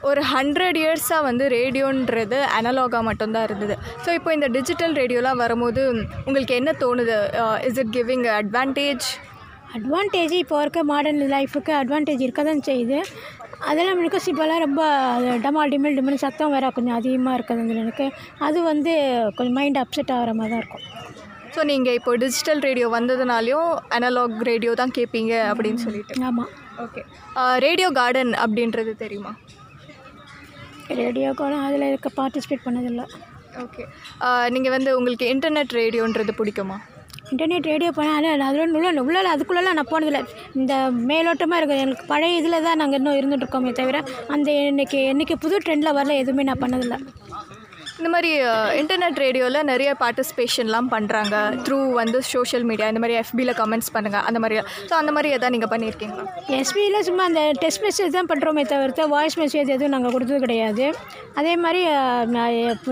ஒரு 0.09 0.21
ஹண்ட்ரட் 0.33 0.79
இயர்ஸாக 0.83 1.27
வந்து 1.29 1.45
ரேடியோன்றது 1.55 2.39
அனலாகாக 2.59 3.03
மட்டும்தான் 3.09 3.47
இருந்தது. 3.49 3.75
ஸோ 4.05 4.11
இப்போ 4.19 4.31
இந்த 4.37 4.49
டிஜிட்டல் 4.57 4.95
ரேடியோலாம் 5.01 5.43
வரும்போது 5.45 5.83
உங்களுக்கு 6.27 6.55
என்ன 6.61 6.71
தோணுது? 6.85 7.17
Is 7.69 7.81
it 7.83 7.93
giving 7.97 8.25
advantage 8.39 9.09
advantage 9.79 10.33
இப்போ 10.43 10.57
இருக்க 10.65 10.81
மாடர்ன் 10.93 11.21
லைஃபுக்கு 11.35 11.73
அட்வான்டேஜ் 11.81 12.25
இருக்க 12.27 12.43
தான் 12.49 12.67
செய்யுது. 12.69 12.99
அதெல்லாம் 13.69 13.99
எனக்கு 14.03 14.31
இப்போல்லாம் 14.33 14.65
ரொம்ப 14.67 14.83
டமால் 15.45 15.73
டிமில் 15.75 15.97
டிமில் 15.99 16.23
சத்தம் 16.25 16.55
வேறு 16.55 16.71
கொஞ்சம் 16.79 16.99
அதிகமாக 17.01 17.37
இருக்குது 17.39 17.77
எனக்கு. 17.85 18.07
அது 18.47 18.59
வந்து 18.71 18.93
கொஞ்சம் 19.37 19.59
மைண்ட் 19.61 19.81
அப்செட் 19.83 20.15
ஆகிற 20.17 20.33
மாதிரி 20.41 20.53
தான் 20.55 20.63
இருக்கும். 20.63 20.87
ஸோ 21.55 21.61
நீங்கள் 21.71 21.97
இப்போ 21.99 22.13
டிஜிட்டல் 22.23 22.61
ரேடியோ 22.67 22.87
வந்ததுனாலையும் 22.97 23.71
அனலாக் 23.97 24.37
ரேடியோ 24.51 24.73
தான் 24.81 24.95
கேட்பீங்க 24.99 25.33
அப்படின்னு 25.53 25.81
சொல்லிட்டு. 25.87 26.15
ஆமாம் 26.29 26.51
ஓகே 26.85 27.03
ரேடியோ 27.67 27.89
கார்டன் 27.99 28.33
அப்படின்றது 28.45 28.93
தெரியுமா? 29.05 29.33
ரேடியோ 31.01 31.29
கூட 31.41 31.57
அதில் 31.67 31.89
இருக்க 31.91 32.09
பார்ட்டிசிபேட் 32.21 32.65
பண்ணதில்லை. 32.69 33.05
ஓகே 33.65 33.85
நீங்கள் 34.55 34.75
வந்து 34.77 34.91
உங்களுக்கு 34.99 35.27
இன்டர்நெட் 35.35 35.77
ரேடியோன்றது 35.81 36.33
பிடிக்குமா? 36.41 36.79
இன்டர்நெட் 37.33 37.69
ரேடியோ 37.73 37.91
பண்ணால் 37.99 38.45
அதில் 38.47 38.77
உள்ள 38.79 39.03
உள்ள 39.09 39.29
அதுக்குள்ளெல்லாம் 39.35 39.77
நான் 39.79 39.91
போனதில்லை. 39.93 40.23
இந்த 40.61 40.75
மேலோட்டமாக 41.11 41.59
இருக்குது 41.61 41.85
எனக்கு 41.87 42.05
பழைய 42.13 42.39
இதில் 42.41 42.65
தான் 42.67 42.81
நாங்கள் 42.83 43.01
இன்னும் 43.01 43.19
இருந்துட்டு 43.19 43.45
இருக்கோமே 43.47 43.73
தவிர 43.81 43.99
அந்த 44.37 44.51
இன்னைக்கு 44.71 45.01
இன்னைக்கு 45.13 45.37
புது 45.45 45.59
ட்ரெண்டில் 45.67 45.97
வரல 45.99 46.17
எதுவுமே 46.23 46.47
நான் 46.51 46.63
பண்ணதில்லை. 46.65 46.99
இந்த 48.01 48.11
மாதிரி 48.15 48.31
இன்டர்நெட் 48.81 49.19
ரேடியோவில் 49.25 49.67
நிறைய 49.71 49.91
பார்ட்டிசிபேஷன்லாம் 50.03 50.89
பண்ணுறாங்க 50.95 51.37
த்ரூ 51.67 51.79
வந்து 52.01 52.19
சோஷியல் 52.33 52.65
மீடியா 52.71 52.87
இந்த 52.93 53.01
மாதிரி 53.03 53.17
எஃபியில் 53.23 53.55
கமெண்ட்ஸ் 53.61 53.91
பண்ணுங்கள் 53.97 54.25
அந்த 54.29 54.39
மாதிரி. 54.43 54.57
ஸோ 54.91 54.95
அந்த 55.01 55.13
மாதிரி 55.17 55.29
எதாவது 55.37 55.55
நீங்கள் 55.57 55.73
பண்ணியிருக்கீங்களா 55.73 56.25
எஸ்பியில் 56.61 56.99
சும்மா 57.09 57.25
அந்த 57.31 57.43
டெஸ்ட் 57.63 57.83
மெசேஜ் 57.87 58.17
தான் 58.19 58.31
பண்ணுறோமே 58.33 58.65
தவிர்த்து 58.73 59.09
வாய்ஸ் 59.15 59.39
மெசேஜ் 59.43 59.73
எதுவும் 59.77 59.95
நாங்கள் 59.97 60.15
கொடுத்தது 60.17 60.41
கிடையாது. 60.47 60.87
அதே 61.41 61.55
மாதிரி 61.65 61.83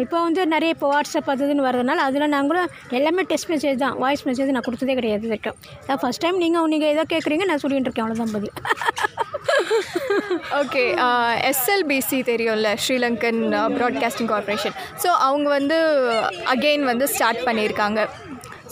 இப்போ 0.05 0.19
வந்து 0.27 0.43
நிறைய 0.55 0.77
இப்போ 0.77 0.88
வாட்ஸ்அப் 0.95 1.31
அது 1.33 1.45
இதுன்னு 1.47 1.67
வரதுனால 1.69 2.05
அதில் 2.09 2.33
நாங்களும் 2.37 2.69
எல்லாமே 2.99 3.25
டெஸ்ட் 3.33 3.50
மெசேஜ் 3.55 3.83
தான் 3.85 3.97
வாய்ஸ் 4.05 4.27
மெசேஜ் 4.29 4.55
நான் 4.57 4.69
கொடுத்ததே 4.69 4.97
கிடையாது 5.00 5.27
வரைக்கும் 5.33 5.59
அதான் 5.83 6.03
ஃபஸ்ட் 6.05 6.25
டைம் 6.27 6.43
நீங்கள் 6.45 6.71
நீங்கள் 6.75 6.93
எதோ 6.95 7.07
கேட்குறீங்க 7.15 7.47
நான் 7.53 7.62
சொல்லிட்டு 7.65 7.88
இருக்கேன் 7.91 8.07
அவ்வளோதான் 8.07 8.37
பதில். 8.37 8.55
ஓகே 10.61 10.83
எஸ்எல்பிசி 11.49 12.19
தெரியும்ல 12.29 12.69
ஸ்ரீலங்கன் 12.83 13.41
ப்ராட்காஸ்டிங் 13.77 14.31
கார்ப்பரேஷன் 14.33 14.75
ஸோ 15.02 15.11
அவங்க 15.26 15.49
வந்து 15.59 15.76
அகெயின் 16.55 16.85
வந்து 16.90 17.07
ஸ்டார்ட் 17.14 17.45
பண்ணியிருக்காங்க. 17.49 18.00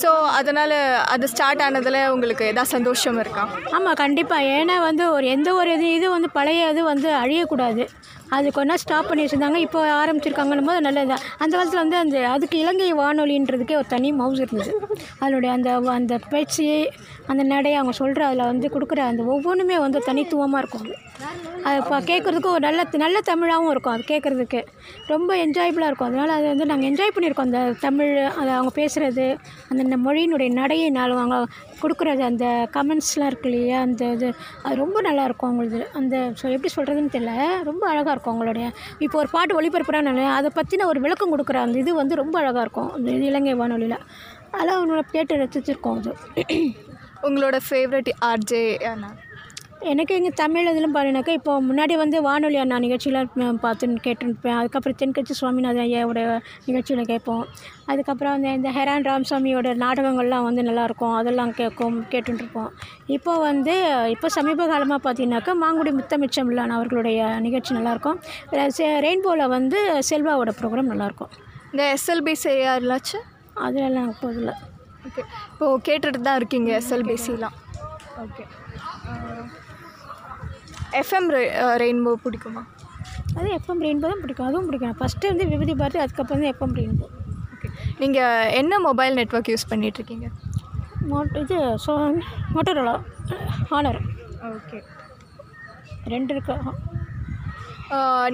ஸோ 0.02 0.09
அதனால் 0.38 0.75
அது 1.12 1.26
ஸ்டார்ட் 1.33 1.62
ஆனதில் 1.66 2.00
உங்களுக்கு 2.14 2.45
எதாவது 2.52 2.73
சந்தோஷம் 2.76 3.18
இருக்கா? 3.23 3.45
ஆமாம் 3.76 4.00
கண்டிப்பாக 4.02 4.50
ஏன்னா 4.56 4.75
வந்து 4.88 5.04
ஒரு 5.16 5.26
எந்த 5.37 5.49
ஒரு 5.61 5.71
இது 5.76 5.87
இது 5.99 6.09
வந்து 6.16 6.28
பழைய 6.38 6.73
இது 6.73 6.83
வந்து 6.92 7.09
அழியக்கூடாது. 7.23 7.85
அது 8.35 8.47
கொஞ்ச 8.56 8.68
நாள் 8.71 8.83
ஸ்டாப் 8.83 9.09
பண்ணி 9.09 9.25
வச்சுருந்தாங்க 9.25 9.59
இப்போ 9.64 9.80
ஆரம்பிச்சிருக்காங்கன்னும் 10.00 10.68
போது 10.71 10.80
நல்லது 10.87 11.11
தான். 11.12 11.25
அந்த 11.42 11.52
காலத்தில் 11.56 11.83
வந்து 11.83 11.99
அந்த 12.04 12.16
அதுக்கு 12.35 12.56
இலங்கை 12.62 12.90
வானொலின்றதுக்கே 13.00 13.76
ஒரு 13.80 13.88
தனி 13.95 14.09
மவுஸ் 14.21 14.42
இருந்தது. 14.45 14.73
அதனுடைய 15.23 15.50
அந்த 15.56 15.71
அந்த 15.99 16.14
பேச்சு 16.33 16.66
அந்த 17.33 17.42
நடையை 17.52 17.76
அவங்க 17.80 17.95
சொல்கிற 18.02 18.25
அதில் 18.28 18.50
வந்து 18.52 18.66
கொடுக்குற 18.75 19.00
அந்த 19.11 19.23
ஒவ்வொன்றுமே 19.35 19.76
வந்து 19.87 20.00
தனித்துவமாக 20.09 20.62
இருக்கும். 20.62 20.88
அது 21.68 21.78
இப்போ 21.83 21.97
கேட்குறதுக்கு 22.11 22.49
ஒரு 22.54 22.62
நல்ல 22.66 22.80
நல்ல 23.04 23.18
தமிழாகவும் 23.28 23.71
இருக்கும் 23.73 23.95
அது 23.95 24.02
கேட்குறதுக்கு 24.11 24.61
ரொம்ப 25.12 25.30
என்ஜாயபுளாக 25.45 25.88
இருக்கும். 25.90 26.11
அதனால் 26.11 26.33
அது 26.37 26.47
வந்து 26.52 26.66
நாங்கள் 26.71 26.88
என்ஜாய் 26.90 27.14
பண்ணியிருக்கோம். 27.14 27.49
அந்த 27.50 27.61
தமிழ் 27.87 28.12
அது 28.40 28.50
அவங்க 28.56 28.73
பேசுகிறது 28.80 29.26
அந்த 29.71 29.97
மொழியினுடைய 30.04 30.50
நடையினாலும் 30.61 31.23
அவங்க 31.23 31.38
கொடுக்குறது 31.80 32.23
அந்த 32.30 32.45
கமெண்ட்ஸ்லாம் 32.76 33.30
இருக்கு 33.30 33.49
இல்லையா 33.50 33.78
அந்த 33.87 34.04
இது 34.16 34.28
அது 34.66 34.76
ரொம்ப 34.83 35.00
நல்லாயிருக்கும் 35.09 35.50
அவங்களுக்கு 35.50 35.80
அந்த 36.00 36.16
ஸோ 36.40 36.45
எப்படி 36.56 36.73
சொல்கிறதுன்னு 36.76 37.14
தெரியல. 37.16 37.35
ரொம்ப 37.71 37.83
அழகாக 37.92 38.14
இருக்கும் 38.16 38.25
இருக்கும் 38.26 38.35
அவங்களுடைய 38.35 38.66
இப்போ 38.99 39.18
ஒரு 39.18 39.28
பாட்டு 39.35 39.61
ஒளிபரப்புறான்னு 39.61 40.25
அதை 40.38 40.50
பற்றின 40.58 40.87
ஒரு 40.92 41.00
விளக்கம் 41.04 41.32
கொடுக்குற 41.32 41.56
அந்த 41.66 41.78
இது 41.82 41.94
வந்து 42.02 42.14
ரொம்ப 42.23 42.37
அழகாக 42.42 42.64
இருக்கும். 42.66 42.90
அந்த 42.96 43.08
இது 43.16 43.25
இலங்கை 43.32 43.54
வானொலியில். 43.54 43.99
அதெல்லாம் 44.50 44.78
அவங்களோட 44.78 45.04
கேட்டு 45.14 45.35
ரசிச்சிருக்கோம் 45.42 45.99
அது. 46.00 46.12
உங்களோட 47.26 47.56
ஃபேவரட் 47.68 48.11
ஆர்ஜே 48.30 48.64
அண்ணா. 48.92 49.11
எனக்கு 49.90 50.14
இங்கே 50.19 50.31
தமிழ் 50.40 50.69
இதிலும் 50.71 50.95
பாடினாக்கா 50.95 51.33
இப்போ 51.38 51.52
முன்னாடி 51.66 51.95
வந்து 52.00 52.16
வானொலி 52.26 52.59
அண்ணா 52.62 52.76
நிகழ்ச்சியில் 52.85 53.19
பார்த்து 53.64 53.87
கேட்டுருப்பேன். 54.07 54.57
அதுக்கப்புறம் 54.61 54.97
தென்கட்சி 55.00 55.35
சுவாமிநாதன் 55.40 55.85
ஐயாவோட 55.87 56.21
நிகழ்ச்சியில் 56.69 57.09
கேட்போம். 57.11 57.43
அதுக்கப்புறம் 57.93 58.35
வந்து 58.37 58.52
இந்த 58.59 58.71
ஹெரான் 58.76 59.07
ராமசாமியோட 59.09 59.75
நாடகங்கள்லாம் 59.85 60.47
வந்து 60.49 60.62
நல்லாயிருக்கும். 60.69 61.14
அதெல்லாம் 61.21 61.52
கேட்கும் 61.61 61.99
கேட்டுருப்போம் 62.12 62.71
இப்போ 63.16 63.35
வந்து 63.49 63.75
இப்போ 64.14 64.31
சமீப 64.37 64.66
காலமாக 64.73 65.00
பார்த்தீங்கன்னாக்கா 65.07 65.55
மாங்குடி 65.64 65.93
முத்தமிச்சம் 65.99 66.50
இல்லான 66.52 66.76
அவர்களுடைய 66.78 67.28
நிகழ்ச்சி 67.47 67.78
நல்லாயிருக்கும். 67.78 68.19
ரெயின்போவில் 69.07 69.52
வந்து 69.57 69.81
செல்வாவோட 70.11 70.52
ப்ரோக்ராம் 70.61 70.93
நல்லாயிருக்கும். 70.93 71.33
இந்த 71.73 71.85
எஸ்எல்பிசி 71.97 72.55
யாருலாச்சும் 72.66 73.26
அதிலெல்லாம் 73.66 74.12
போதில்லை 74.23 74.57
ஓகே. 75.09 75.23
இப்போது 75.52 75.83
கேட்டுட்டு 75.88 76.26
தான் 76.28 76.40
இருக்கீங்க 76.43 76.71
எஸ்எல்பிசிலாம் 76.81 77.57
ஓகே. 78.25 78.45
எஃப்எம் 81.00 81.28
ரெயின்போ 81.82 82.12
பிடிக்குமா? 82.24 82.62
அது 83.38 83.48
எஃப்எம் 83.58 83.82
ரெயின்போ 83.86 84.06
தான் 84.12 84.22
பிடிக்கும். 84.24 84.48
அதுவும் 84.48 84.68
பிடிக்கும். 84.68 84.96
ஃபஸ்ட்டு 85.00 85.30
வந்து 85.32 85.46
விபதி 85.52 85.74
பாரதி 85.80 86.00
அதுக்கப்புறம் 86.04 86.38
வந்து 86.38 86.50
எஃப்எம் 86.52 86.76
ரெயின்போ 86.80 87.06
ஓகே 87.54 87.68
நீங்கள் 88.02 88.50
என்ன 88.60 88.78
மொபைல் 88.88 89.16
நெட்ஒர்க் 89.20 89.50
யூஸ் 89.52 89.70
பண்ணிகிட்ருக்கீங்க 89.72 90.28
மோட் 91.10 91.34
இது 91.42 91.58
ஸோ 91.86 91.92
மோட்டரோலா 92.54 92.94
ஹானர் 93.72 94.00
ஓகே 94.56 94.78
ரெண்டு 96.12 96.32
இருக்கு. 96.34 96.54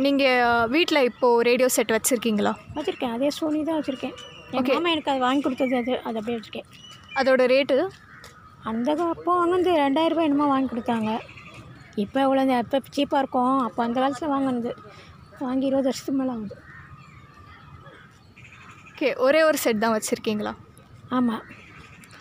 நீங்கள் 0.04 0.68
வீட்டில் 0.74 1.06
இப்போது 1.08 1.44
ரேடியோ 1.48 1.68
செட் 1.76 1.92
வச்சுருக்கீங்களா? 1.94 2.52
வச்சுருக்கேன். 2.76 3.14
அதே 3.16 3.28
சோனி 3.38 3.60
தான் 3.68 3.78
வச்சுருக்கேன். 3.78 4.14
என் 4.58 4.68
மாமா 4.76 4.92
எனக்கு 4.94 5.12
அது 5.12 5.20
வாங்கி 5.26 5.42
கொடுத்தது 5.46 5.74
அது 5.80 5.92
அது 6.08 6.16
அப்படியே 6.20 6.38
வச்சுருக்கேன். 6.38 6.68
அதோட 7.20 7.44
ரேட்டு 7.52 7.76
அந்த 8.70 8.90
அப்போ 9.14 9.30
வாங்கினது 9.40 9.70
ரெண்டாயிரம் 9.84 10.14
ரூபாய் 10.14 10.28
என்னமோ 10.28 10.48
வாங்கி 10.52 10.70
கொடுத்தாங்க. 10.72 11.10
இப்போ 11.96 12.20
எவ்வளோ 12.20 12.58
இப்போ 12.58 12.78
சீப்பாக 12.96 13.22
இருக்கும். 13.22 13.58
அப்போ 13.60 13.82
அந்த 13.82 14.00
காலத்தில் 14.00 14.28
வாங்கினது. 14.28 14.72
வாங்கி 15.38 15.66
இருபது 15.66 15.88
வருஷத்துக்கு 15.88 16.20
மேலே 16.20 16.32
ஆகுது. 16.32 16.56
ஓகே 18.90 19.18
ஒரே 19.18 19.42
ஒரு 19.42 19.58
செட் 19.58 19.78
தான் 19.78 19.94
வச்சுருக்கீங்களா? 19.96 20.54
ஆமாம் 21.10 21.42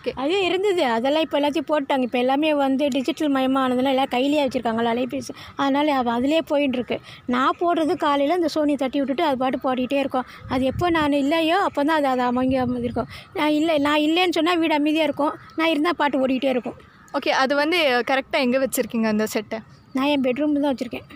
Okay. 0.04 0.12
அது 0.22 0.44
இருந்தது. 0.44 0.84
அதெல்லாம் 0.84 1.22
இப்போ 1.22 1.38
எல்லாத்தையும் 1.38 1.68
போட்டாங்க. 1.70 2.02
இப்போ 2.02 2.18
எல்லாமே 2.18 2.54
வந்து 2.54 2.88
டிஜிட்டல் 2.88 3.30
மயமானதெல்லாம் 3.34 3.94
எல்லாம் 3.94 4.10
கையிலேயே 4.14 4.44
வச்சுருக்காங்களா 4.44 4.92
அலைபேசி. 4.94 5.32
அதனால் 5.56 5.88
அவ 5.88 6.12
அதிலே 6.12 6.40
போயின்னு 6.50 6.98
நான் 7.26 7.58
போடுறது 7.60 7.94
காலையில் 7.96 8.36
இந்த 8.36 8.48
சோனி 8.48 8.74
தட்டி 8.74 8.98
விட்டுட்டு 9.00 9.22
அது 9.22 9.36
பாட்டு 9.36 9.58
பாடிட்டே 9.58 9.98
இருக்கும். 10.04 10.24
அது 10.48 10.64
எப்போ 10.64 10.90
நான் 10.90 11.12
இல்லையோ 11.12 11.54
அப்போ 11.54 11.84
தான் 11.84 11.96
அது 11.96 12.06
அது 12.06 12.22
அமைங்க 12.22 12.56
இருக்கும். 12.88 13.06
நான் 13.34 13.48
இல்லை 13.48 13.78
நான் 13.78 14.00
இல்லைன்னு 14.00 14.28
சொன்னால் 14.28 14.58
வீடு 14.58 14.74
அமைதியாக 14.74 15.04
இருக்கும். 15.04 15.34
நான் 15.56 15.68
இருந்தால் 15.68 15.94
பாட்டு 15.96 16.26
ஓடிக்கிட்டே 16.26 16.48
இருக்கும். 16.48 16.76
ஓகே 17.16 17.30
அது 17.42 17.52
வந்து 17.62 17.78
கரெக்டாக 18.10 18.44
எங்கே 18.46 18.60
வச்சுருக்கீங்க 18.64 19.08
அந்த 19.14 19.24
செட்டை 19.34 19.58
நான் 19.96 20.10
என் 20.12 20.24
பெட்ரூம் 20.26 20.54
தான் 20.64 20.72
வச்சுருக்கேன். 20.72 21.06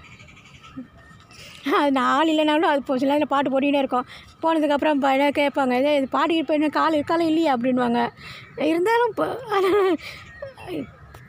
அது 1.79 1.91
நான் 1.97 2.11
ஆள் 2.17 2.31
இல்லைனாலும் 2.33 2.71
அது 2.73 2.81
போச்சு. 2.89 3.05
இல்லை 3.07 3.29
பாட்டு 3.33 3.53
போட்டிகிட்டே 3.53 3.81
இருக்கும். 3.83 4.09
போனதுக்கப்புறம் 4.43 5.01
என்ன 5.15 5.31
கேட்பாங்க 5.39 5.79
இதே 5.81 5.95
இது 6.01 6.09
பாடிக்கிட்டு 6.17 6.51
போய் 6.51 6.77
கால் 6.79 6.97
இருக்காலும் 6.99 7.31
இல்லையா? 7.31 7.55
அப்படின்வாங்க 7.57 8.01
இருந்தாலும் 8.73 9.11
இப்போ 9.13 9.27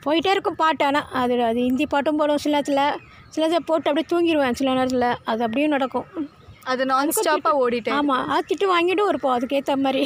போயிட்டே 0.04 0.30
இருக்கும் 0.34 0.60
பாட்டு. 0.62 0.84
ஆனால் 0.88 1.08
அது 1.20 1.34
அது 1.48 1.60
ஹிந்தி 1.68 1.86
பாட்டும் 1.94 2.20
போடும் 2.20 2.42
சில 2.44 2.54
நேரத்தில் 2.56 2.84
சில 3.32 3.42
நேரத்தில் 3.44 3.68
போட்டு 3.70 3.88
அப்படியே 3.90 4.10
தூங்கிடுவேன் 4.12 4.58
சில 4.60 4.74
நேரத்தில். 4.78 5.08
அது 5.30 5.40
அப்படியே 5.46 5.68
நடக்கும். 5.76 6.06
அது 6.72 6.82
நான் 6.90 7.16
ஸ்டாப்பாக 7.18 7.60
ஓடிட்டேன் 7.64 7.98
ஆமாம் 7.98 8.26
அது 8.34 8.48
திட்டு 8.50 8.66
வாங்கிட்டும் 8.74 9.10
இருப்போம். 9.12 9.36
அதுக்கேற்ற 9.36 9.76
மாதிரி. 9.86 10.04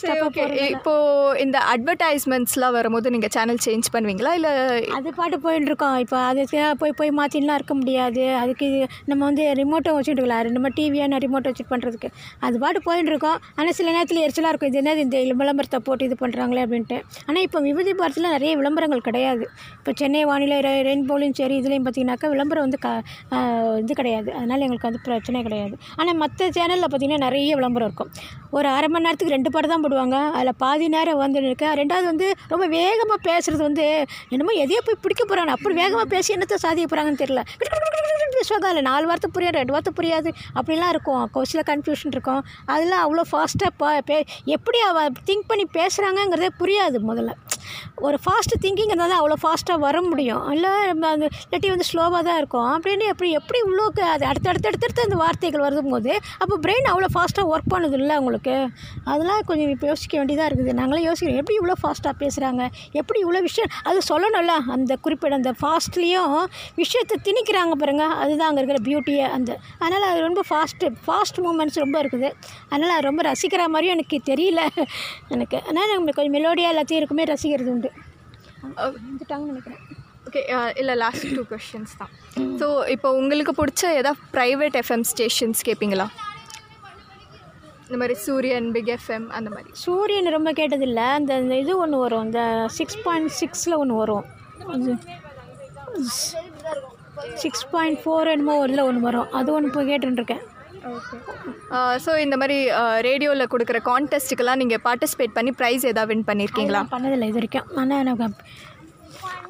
சரி 0.00 0.20
ஓகே. 0.26 0.44
இப்போது 0.74 1.38
இந்த 1.44 1.58
அட்வர்டைஸ்மெண்ட்ஸ்லாம் 1.72 2.74
வரும்போது 2.78 3.12
நீங்கள் 3.14 3.32
சேனல் 3.36 3.60
சேஞ்ச் 3.66 3.88
பண்ணுவீங்களா? 3.94 4.32
இல்லை 4.38 4.52
அது 4.98 5.08
பாட்டு 5.18 5.36
போயின்னு 5.44 5.68
இருக்கோம் 5.70 5.96
இப்போ 6.04 6.16
அதுக்கு 6.30 6.60
போய் 6.80 6.94
போய் 7.00 7.12
மாற்றின்லாம் 7.18 7.58
இருக்க 7.60 7.74
முடியாது. 7.80 8.22
அதுக்கு 8.42 8.64
இது 8.70 8.80
நம்ம 9.10 9.20
வந்து 9.28 9.44
ரிமோட்டை 9.60 9.92
வச்சுட்டு 9.96 10.20
இருக்கலாம் 10.20 10.54
நம்ம 10.56 10.70
டிவியான 10.78 11.20
ரிமோட் 11.24 11.48
வச்சுட்டு 11.50 11.72
பண்ணுறதுக்கு 11.74 12.10
அது 12.48 12.56
பாட்டு 12.64 12.80
போயின்னு 12.88 13.12
இருக்கோம் 13.12 13.38
ஆனால் 13.58 13.76
சில 13.78 13.88
நேரத்தில் 13.96 14.22
எரிச்சலாக 14.24 14.52
இருக்கும். 14.52 14.70
இது 14.72 14.80
என்னது 14.82 15.02
இந்த 15.06 15.18
விளம்பரத்தை 15.42 15.80
போட்டு 15.88 16.06
இது 16.08 16.18
பண்ணுறாங்களே 16.22 16.64
அப்படின்ட்டு. 16.66 16.98
ஆனால் 17.28 17.42
இப்போ 17.48 17.60
விபதி 17.68 17.94
பாரத்தில் 18.00 18.30
நிறைய 18.36 18.52
விளம்பரங்கள் 18.62 19.04
கிடையாது. 19.08 19.44
இப்போ 19.78 19.92
சென்னை 20.02 20.22
வானிலை 20.32 20.58
ரெயின்போலையும் 20.88 21.36
சரி 21.40 21.56
இதுலேயும் 21.62 21.86
பார்த்தீங்கன்னாக்கா 21.88 22.30
விளம்பரம் 22.36 22.66
வந்து 22.66 22.80
க 22.86 22.88
இது 23.82 23.94
கிடையாது. 24.02 24.28
அதனால் 24.38 24.64
எங்களுக்கு 24.66 24.90
வந்து 24.90 25.02
பிரச்சனை 25.08 25.42
கிடையாது. 25.48 25.74
ஆனால் 26.00 26.18
மற்ற 26.24 26.50
சேனலில் 26.58 26.88
பார்த்தீங்கன்னா 26.90 27.24
நிறைய 27.28 27.54
விளம்பரம் 27.60 27.88
இருக்கும். 27.90 28.12
ஒரு 28.58 28.68
அரை 28.76 28.88
மணி 28.92 29.06
நேரத்துக்கு 29.06 29.34
ரெண்டு 29.36 29.50
பாட்டு 29.54 29.67
தான் 29.72 29.84
போடுவாங்க. 29.84 30.18
அதில் 30.36 30.58
பாதி 30.64 30.88
நேரம் 30.96 31.22
வந்து 31.24 31.44
இருக்கேன் 31.50 31.74
ரெண்டாவது 31.80 32.06
வந்து 32.12 32.28
ரொம்ப 32.54 32.64
வேகமாக 32.78 33.20
பேசுகிறது 33.28 33.62
வந்து 33.68 33.86
என்னமோ 34.34 34.54
எதையோ 34.64 34.82
போய் 34.88 35.02
பிடிக்க 35.06 35.22
போகிறாங்க 35.24 35.54
அப்படி 35.56 35.76
வேகமாக 35.82 36.08
பேசி 36.14 36.36
என்னத்தை 36.36 36.58
சாதிக்க 36.66 36.88
போகிறாங்கன்னு 36.88 37.22
தெரியல. 37.24 37.44
பேசுவாங்க. 38.38 38.66
அதில் 38.70 38.86
நாலு 38.88 39.04
வார்த்தை 39.10 39.28
புரியாது 39.36 39.58
ரெண்டு 39.60 39.74
வார்த்தை 39.74 39.92
புரியாது. 39.98 40.30
அப்படிலாம் 40.58 40.92
இருக்கும். 40.94 41.22
கொஸ்டில் 41.34 41.66
கன்ஃபியூஷன் 41.70 42.12
இருக்கும். 42.16 42.42
அதெல்லாம் 42.72 43.02
அவ்வளோ 43.04 43.24
ஃபாஸ்ட்டாக 43.30 43.70
பே 44.10 44.18
எப்படி 44.56 44.78
அவ 44.88 45.06
திங்க் 45.28 45.48
பண்ணி 45.50 45.64
பேசுகிறாங்கங்கிறதே 45.78 46.50
புரியாது 46.60 47.00
முதல்ல. 47.10 47.32
ஒரு 48.06 48.18
ஃபாஸ்ட்டு 48.24 48.60
திங்கிங் 48.64 48.90
இருந்தால் 48.92 49.12
தான் 49.12 49.20
அவ்வளோ 49.22 49.38
ஃபாஸ்ட்டாக 49.44 49.78
வர 49.86 49.96
முடியும். 50.10 50.42
இல்லை 50.54 50.72
நம்ம 50.90 51.08
அந்த 51.14 51.26
இல்லாட்டி 51.44 51.68
வந்து 51.74 51.86
ஸ்லோவாக 51.90 52.22
தான் 52.28 52.38
இருக்கும். 52.42 52.68
அப்படின்னு 52.76 53.06
எப்படி 53.12 53.30
எப்படி 53.40 53.60
உள்ளோக்கு 53.68 54.02
அது 54.14 54.24
அடுத்தடுத்து 54.30 54.70
அடுத்தடுத்து 54.70 55.06
அந்த 55.06 55.18
வார்த்தைகள் 55.24 55.64
வருதும் 55.66 55.92
போது 55.94 56.12
அப்போ 56.42 56.54
பிரெயின் 56.66 56.88
அவ்வளோ 56.92 57.10
ஃபாஸ்ட்டாக 57.16 57.52
ஒர்க் 57.54 57.70
பண்ணுது 57.74 57.98
இல்லை 58.00 58.16
உங்களுக்கு? 58.22 58.56
அதெல்லாம் 59.12 59.42
கொஞ்சம் 59.50 59.72
இப்போ 59.74 59.86
யோசிக்க 59.92 60.14
வேண்டியதாக 60.20 60.48
இருக்குது. 60.50 60.72
நாங்களே 60.80 61.02
யோசிக்கிறோம் 61.08 61.40
எப்படி 61.42 61.56
இவ்வளோ 61.60 61.76
ஃபாஸ்ட்டாக 61.82 62.14
பேசுகிறாங்க 62.22 62.62
எப்படி 63.00 63.18
இவ்வளோ 63.24 63.42
விஷயம்? 63.48 63.72
அது 63.90 63.98
சொல்லணும்ல. 64.10 64.54
அந்த 64.76 64.92
குறிப்பிட்ட 65.04 65.40
அந்த 65.40 65.52
ஃபாஸ்ட்லேயும் 65.60 66.34
விஷயத்தை 66.82 67.16
திணிக்கிறாங்க 67.28 67.74
பாருங்க. 67.82 68.04
அதுதான் 68.22 68.48
அங்கே 68.50 68.62
இருக்கிற 68.62 68.80
பியூட்டியை 68.88 69.26
அந்த 69.36 69.50
அதனால் 69.84 70.06
அது 70.10 70.20
ரொம்ப 70.28 70.42
ஃபாஸ்ட்டு 70.50 70.92
ஃபாஸ்ட் 71.06 71.40
மூமெண்ட்ஸ் 71.46 71.78
ரொம்ப 71.84 71.96
இருக்குது. 72.02 72.30
அதனால் 72.72 73.04
ரொம்ப 73.08 73.20
ரசிக்கிற 73.30 73.62
மாதிரியும் 73.74 73.96
எனக்கு 73.96 74.18
தெரியல. 74.30 74.60
எனக்கு 75.34 75.58
ஆனால் 75.68 75.90
நம்ம 75.94 76.14
கொஞ்சம் 76.18 76.34
மெலோடியாக 76.36 76.72
எல்லாத்தையும் 76.74 77.02
இருக்குமே 77.02 77.24
ரசிக்கிறது 77.58 77.74
உண்டு. 77.74 77.90
வந்துட்டாங்கன்னு 78.96 79.52
நினைக்கிறேன். 79.52 79.82
ஓகே 80.28 80.40
இல்லை 80.80 80.94
லாஸ்ட் 81.02 81.26
டூ 81.36 81.42
கொஷின்ஸ் 81.52 81.94
தான். 82.00 82.10
ஸோ 82.60 82.66
இப்போ 82.94 83.08
உங்களுக்கு 83.20 83.52
பிடிச்ச 83.60 83.82
ஏதாவது 84.00 84.20
ப்ரைவேட் 84.36 84.76
எஃப்எம் 84.82 85.04
ஸ்டேஷன்ஸ் 85.12 85.60
கேட்பீங்களா 85.68 86.06
இந்த 87.86 87.98
மாதிரி 88.00 88.14
சூரியன் 88.24 88.66
பிக் 88.74 88.90
எஃப்எம் 88.96 89.26
அந்த 89.36 89.48
மாதிரி. 89.52 89.70
சூரியன் 89.84 90.34
ரொம்ப 90.36 90.50
கேட்டதில்லை. 90.58 91.06
அந்த 91.18 91.30
அந்த 91.40 91.54
இது 91.62 91.72
ஒன்று 91.84 92.02
வரும். 92.04 92.24
இந்த 92.28 92.42
சிக்ஸ் 92.78 92.98
பாயிண்ட் 93.06 93.32
சிக்ஸில் 93.40 93.78
ஒன்று 93.82 93.94
வரும். 94.02 94.26
அது 94.74 94.90
சிக்ஸ் 97.44 97.64
பாயிண்ட் 97.72 97.98
ஃபோர் 98.02 98.32
என்னமோ 98.34 98.56
ஒரு 98.62 98.70
இதில் 98.72 98.88
ஒன்று 98.90 99.06
வரும். 99.08 99.30
அது 99.38 99.48
ஒன்று 99.54 99.70
இப்போ 99.70 99.84
கேட்டுருக்கேன் 99.90 100.44
ஸோ 102.04 102.10
uh, 102.12 102.18
இந்த 102.24 102.36
மாதிரி 102.40 102.56
uh, 102.80 102.96
ரேடியோவில் 103.08 103.50
கொடுக்குற 103.52 103.78
கான்டெஸ்ட்டுக்கெல்லாம் 103.90 104.60
நீங்கள் 104.62 104.82
பார்ட்டிசிபேட் 104.86 105.36
பண்ணி 105.36 105.52
ப்ரைஸ் 105.60 105.84
எதாவது 105.92 106.10
வின் 106.12 106.26
பண்ணியிருக்கீங்களா 106.30 106.82
பண்ணதில்லை 106.94 107.28
இது 107.30 107.38
வரைக்கும். 107.40 107.68
ஆனால் 107.80 108.00
எனக்கு 108.04 108.28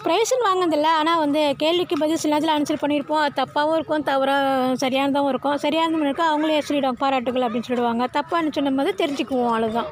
ப்ரைஸுன்னு 0.05 0.47
வாங்கினதில்ல. 0.49 0.89
ஆனால் 1.01 1.23
வந்து 1.25 1.41
கேள்விக்கு 1.63 1.97
பதில் 2.03 2.21
சில 2.23 2.33
நேரத்தில் 2.33 2.55
ஆன்சர் 2.57 2.83
பண்ணியிருப்போம். 2.83 3.23
அது 3.25 3.39
தப்பாகவும் 3.41 3.79
இருக்கும் 3.79 4.07
தவறாக 4.11 4.77
சரியானதாகவும் 4.85 5.33
இருக்கும். 5.35 5.59
சரியானதும் 5.65 6.07
இருக்கும் 6.07 6.31
அவங்களே 6.33 6.61
சொல்லிவிடுவாங்க 6.69 7.03
பாராட்டுகள் 7.05 7.47
அப்படின்னு 7.47 7.69
சொல்லிடுவாங்க. 7.69 8.07
தப்பான்னு 8.19 8.77
போது 8.81 8.93
தெரிஞ்சுக்குவோம் 9.03 9.51
அவ்வளோதான் 9.53 9.91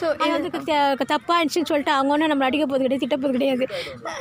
ஸோ 0.00 0.06
அது 0.16 0.30
வந்து 0.32 0.50
த- 0.66 1.04
தப்பா 1.04 1.34
இருந்துச்சுன்னு 1.38 1.64
சொல்லிட்டு 1.64 1.92
அவங்க 1.92 2.12
ஒன்றும் 2.12 2.30
நம்மளை 2.30 2.42
அடிக்க 2.42 2.66
போகிறது 2.66 2.84
கிடையாது 2.84 3.04
திட்ட 3.04 3.16
போகிறது 3.16 3.38
கிடையாது. 3.38 3.66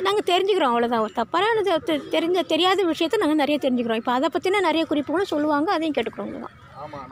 நாங்கள் 0.01 0.27
தெரிஞ்சுக்கிறோம் 0.32 0.72
அவ்வளோதான் 0.72 1.15
தப்பான 1.15 1.63
தெரிஞ்ச 2.12 2.42
தெரியாத 2.46 2.84
விஷயத்தை 2.84 3.20
நாங்கள் 3.20 3.36
நிறைய 3.36 3.60
தெரிஞ்சுக்கிறோம். 3.62 3.96
இப்போ 3.96 4.12
அதை 4.12 4.30
பற்றின 4.34 4.62
நிறைய 4.62 4.86
குறிப்புகளும் 4.86 5.25
சொல்லுவாங்க 5.25 5.72
அதையும் 5.72 5.96
கேட்டுக்கிறோம் 5.96 6.27
அவ்வளோதான் 6.27 6.60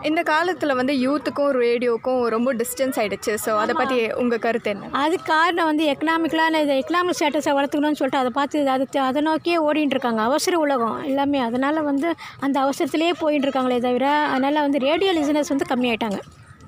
இந்த 0.04 0.24
காலத்தில் 0.24 0.74
வந்து 0.74 0.94
யூத்துக்கும் 0.98 1.52
ரேடியோக்கும் 1.58 2.28
ரொம்ப 2.28 2.54
டிஸ்டன்ஸ் 2.54 2.98
ஆயிடுச்சு. 2.98 3.34
ஸோ 3.46 3.52
அதை 3.58 3.76
பற்றி 3.76 4.12
உங்கள் 4.14 4.40
கருத்து 4.40 4.70
என்ன? 4.70 4.90
அதுக்கு 4.94 5.26
காரணம் 5.26 5.66
வந்து 5.66 5.86
எக்கனாமிக்கலான 5.86 6.62
இது 6.62 6.74
எக்கனாமிக் 6.74 7.18
ஸ்டேட்டஸை 7.20 7.54
வளர்த்துக்கணும்னு 7.54 7.94
சொல்லிட்டு 7.94 8.18
அதை 8.18 8.30
பார்த்து 8.30 8.70
அது 8.70 8.88
அதை 9.02 9.22
நோக்கியே 9.22 9.58
ஓடிட்டு 9.58 9.90
இருக்காங்க. 9.90 10.22
அவசர 10.22 10.58
உலகம் 10.58 11.04
எல்லாமே. 11.04 11.40
அதனால் 11.40 11.82
வந்து 11.82 12.10
அந்த 12.40 12.60
அவசரத்திலேயே 12.60 13.14
போயிட்டு 13.20 13.48
இருக்காங்களே 13.48 13.80
தவிர 13.80 14.06
அதனால் 14.28 14.62
வந்து 14.62 14.80
ரேடியோ 14.80 15.14
லிசனர்ஸ் 15.14 15.54
வந்து 15.56 15.70
கம்மியாயிட்டாங்க. 15.70 16.20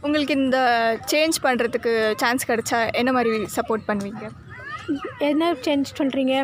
உங்களுக்கு 0.08 0.34
இந்த 0.42 0.60
சேஞ்ச் 1.12 1.38
பண்ணுறதுக்கு 1.46 1.92
சான்ஸ் 2.22 2.48
கிடைச்சா 2.50 2.80
என்ன 3.02 3.10
மாதிரி 3.18 3.34
சப்போர்ட் 3.58 3.86
பண்ணுவீங்க? 3.90 4.24
என்ன 5.30 5.52
சேஞ்ச் 5.66 5.98
சொல்கிறீங்க 6.00 6.36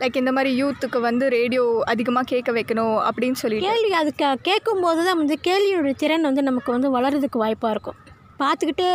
லைக் 0.00 0.18
இந்த 0.20 0.32
மாதிரி 0.34 0.50
யூத்துக்கு 0.60 0.98
வந்து 1.06 1.24
ரேடியோ 1.36 1.62
அதிகமாக 1.92 2.28
கேட்க 2.32 2.50
வைக்கணும் 2.58 2.98
அப்படின்னு 3.08 3.38
சொல்லிட்டு. 3.40 3.70
கேள்வி 3.70 3.90
அது 4.00 4.10
கே 4.20 4.28
கேட்கும்போது 4.48 5.00
தான் 5.08 5.18
வந்து 5.22 5.36
கேள்வியோட 5.48 5.92
திறன் 6.02 6.28
வந்து 6.28 6.44
நமக்கு 6.48 6.70
வந்து 6.76 6.94
வளர்கிறதுக்கு 6.96 7.42
வாய்ப்பாக 7.44 7.74
இருக்கும். 7.76 7.98
பார்த்துக்கிட்டே 8.42 8.88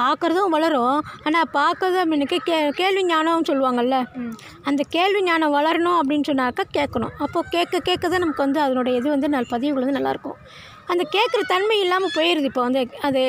பார்க்குறதும் 0.00 0.54
வளரும். 0.56 0.98
ஆனால் 1.26 1.48
பார்க்கறதும் 1.58 2.14
எனக்கு 2.16 2.36
கே 2.48 2.58
கேள்வி 2.80 3.02
ஞானம்னு 3.10 3.48
சொல்லுவாங்கல்ல? 3.50 3.96
அந்த 4.70 4.82
கேள்வி 4.96 5.22
ஞானம் 5.28 5.56
வளரணும் 5.58 5.98
அப்படின்னு 6.00 6.28
சொன்னாக்கா 6.30 6.66
கேட்கணும். 6.78 7.14
அப்போ 7.26 7.40
கேட்க 7.54 7.80
கேட்க 7.88 8.04
தான் 8.12 8.24
நமக்கு 8.24 8.46
வந்து 8.46 8.60
அதனுடைய 8.66 9.00
இது 9.00 9.08
வந்து 9.16 9.34
நல்ல 9.34 9.48
பதிவுகள் 9.54 9.84
வந்து 9.84 9.98
நல்லாயிருக்கும் 9.98 10.38
அந்த 10.92 11.02
கேட்குற 11.14 11.40
தன்மை 11.52 11.76
இல்லாமல் 11.84 12.12
போயிடுது 12.16 12.48
இப்போ 12.50 12.62
வந்து. 12.66 12.82
அது 13.06 13.20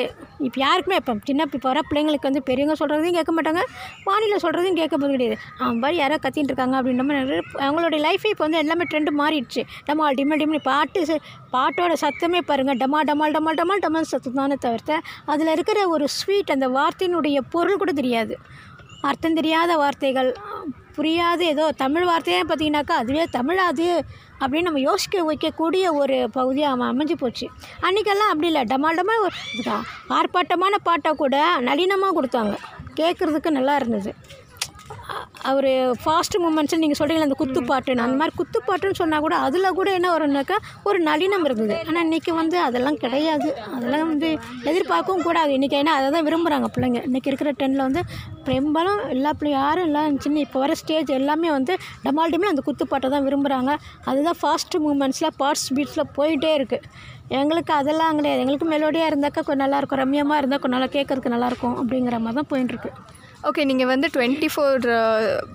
இப்போ 0.46 0.58
யாருக்குமே 0.64 0.96
இப்போ 1.00 1.14
சின்ன 1.28 1.46
இப்போ 1.48 1.68
வர 1.70 1.80
பிள்ளைங்களுக்கு 1.88 2.28
வந்து 2.28 2.42
பெரியவங்க 2.48 2.76
சொல்கிறதையும் 2.80 3.16
கேட்க 3.18 3.32
மாட்டாங்க. 3.36 3.62
வானிலை 4.06 4.38
சொல்கிறதையும் 4.44 4.78
கேட்க 4.80 4.94
போது 5.02 5.12
கிடையாது. 5.16 5.36
அவன் 5.62 5.80
பாரு 5.82 5.96
யாரோ 6.02 6.18
கத்தின்னு 6.24 6.50
இருக்காங்க 6.52 6.76
அப்படின்ற 6.80 7.04
மாதிரி 7.08 7.40
அவங்களுடைய 7.66 8.00
லைஃபே 8.06 8.32
இப்போ 8.34 8.44
வந்து 8.46 8.60
எல்லாமே 8.64 8.86
ட்ரெண்டு 8.92 9.12
மாறிடுச்சு. 9.20 9.64
டமால் 9.88 10.18
டிமல் 10.20 10.40
டிமல் 10.42 10.64
பாட்டு 10.70 11.18
பாட்டோட 11.56 11.92
சத்தமே 12.04 12.42
பாருங்கள் 12.50 12.80
டமா 12.84 13.00
டமால் 13.10 13.36
டமால் 13.36 13.58
டமால் 13.60 13.84
டமால் 13.86 14.10
சத்தம் 14.12 14.40
தானே 14.40 14.58
தவிர்த்து. 14.66 14.96
அதில் 15.34 15.52
இருக்கிற 15.56 15.80
ஒரு 15.94 16.06
ஸ்வீட் 16.18 16.54
அந்த 16.56 16.68
வார்த்தையினுடைய 16.78 17.38
பொருள் 17.54 17.80
கூட 17.82 17.94
தெரியாது. 18.00 18.36
அர்த்தம் 19.10 19.36
தெரியாத 19.40 19.74
வார்த்தைகள் 19.82 20.30
புரியாத 20.96 21.40
ஏதோ 21.52 21.64
தமிழ் 21.82 22.06
வார்த்தையே 22.08 22.40
பார்த்தீங்கன்னாக்கா 22.48 22.94
அதுவே 23.02 23.24
தமிழாது 23.36 23.86
அப்படின்னு 24.40 24.68
நம்ம 24.68 24.80
யோசிக்க 24.80 25.22
வைக்கக்கூடிய 25.32 25.84
ஒரு 25.92 26.28
பகுதியாக 26.32 26.74
அவன் 26.74 26.90
அமைஞ்சு 26.90 27.16
போச்சு. 27.22 27.46
அன்றைக்கெல்லாம் 27.82 28.30
அப்படி 28.32 28.46
இல்லை. 28.46 28.62
டமால் 28.62 28.98
டமால் 29.00 29.26
ஆர்ப்பாட்டமான 30.18 30.74
பாட்டை 30.82 31.12
கூட 31.12 31.58
நளினமாக 31.60 32.14
கொடுத்தாங்க. 32.22 32.54
கேட்குறதுக்கு 32.96 33.50
நல்லா 33.50 33.76
இருந்தது. 33.76 34.14
அவர் 35.50 35.68
ஃபாஸ்ட் 36.02 36.36
மூமெண்ட்ஸ் 36.42 36.80
நீங்கள் 36.82 36.98
சொல்கிறீங்களா 36.98 37.26
அந்த 37.28 37.36
குத்துப்பாட்டுன்னு 37.40 38.04
அந்த 38.06 38.16
மாதிரி 38.20 38.34
குத்துப்பாட்டுன்னு 38.40 38.98
சொன்னால் 39.00 39.24
கூட 39.26 39.34
அதில் 39.46 39.76
கூட 39.78 39.88
என்ன 39.98 40.08
வரும்னாக்கா 40.14 40.56
ஒரு 40.88 40.98
நளினம் 41.08 41.44
இருந்தது. 41.48 41.76
ஆனால் 41.88 42.02
இன்றைக்கி 42.06 42.32
வந்து 42.40 42.56
அதெல்லாம் 42.66 42.98
கிடையாது. 43.04 43.48
அதெல்லாம் 43.76 44.08
வந்து 44.12 44.28
எதிர்பார்க்கவும் 44.70 45.24
கூடாது. 45.28 45.52
இன்றைக்கி 45.58 45.78
ஏன்னா 45.80 45.94
அதை 45.98 46.08
தான் 46.16 46.26
விரும்புகிறாங்க 46.28 46.68
பிள்ளைங்க. 46.74 47.02
இன்றைக்கி 47.10 47.30
இருக்கிற 47.32 47.52
ட்ரெண்டில் 47.58 47.86
வந்து 47.86 48.02
பெரும்பாலும் 48.48 49.00
எல்லா 49.14 49.32
பிள்ளை 49.38 49.52
யாரும் 49.58 49.86
எல்லாம் 49.88 50.18
சின்ன 50.24 50.40
இப்போ 50.46 50.58
வர 50.64 50.74
ஸ்டேஜ் 50.82 51.12
எல்லாமே 51.20 51.50
வந்து 51.58 51.76
டமால் 52.06 52.36
அந்த 52.52 52.64
குத்துப்பாட்டை 52.68 53.10
தான் 53.14 53.26
விரும்புகிறாங்க 53.28 53.72
அதுதான் 54.10 54.38
ஃபாஸ்ட் 54.42 54.76
மூமெண்ட்ஸில் 54.86 55.30
பார்ட்ஸ் 55.40 55.68
பீட்ஸில் 55.78 56.10
போயிட்டே 56.18 56.52
இருக்குது 56.58 56.88
எங்களுக்கு 57.40 57.72
அதெல்லாம் 57.80 58.16
கிடையாது. 58.18 58.42
எங்களுக்கு 58.44 58.68
மெலோடியாக 58.74 59.10
இருந்தாக்கா 59.10 59.40
கொஞ்சம் 59.48 59.64
நல்லாயிருக்கும் 59.64 60.00
ரம்யமாக 60.02 60.38
இருந்தால் 60.40 60.60
கொஞ்சம் 60.62 60.78
நல்லா 60.78 60.92
கேட்குறதுக்கு 60.96 61.34
நல்லாயிருக்கும் 61.34 61.76
அப்படிங்கிற 61.80 62.18
மாதிரி 62.24 62.38
தான் 62.40 62.50
போயின்னு 62.52 62.72
இருக்கு. 62.74 62.92
ஓகே 63.48 63.62
நீங்கள் 63.68 63.88
வந்து 63.90 64.06
twenty 64.14 64.48
four 64.54 64.86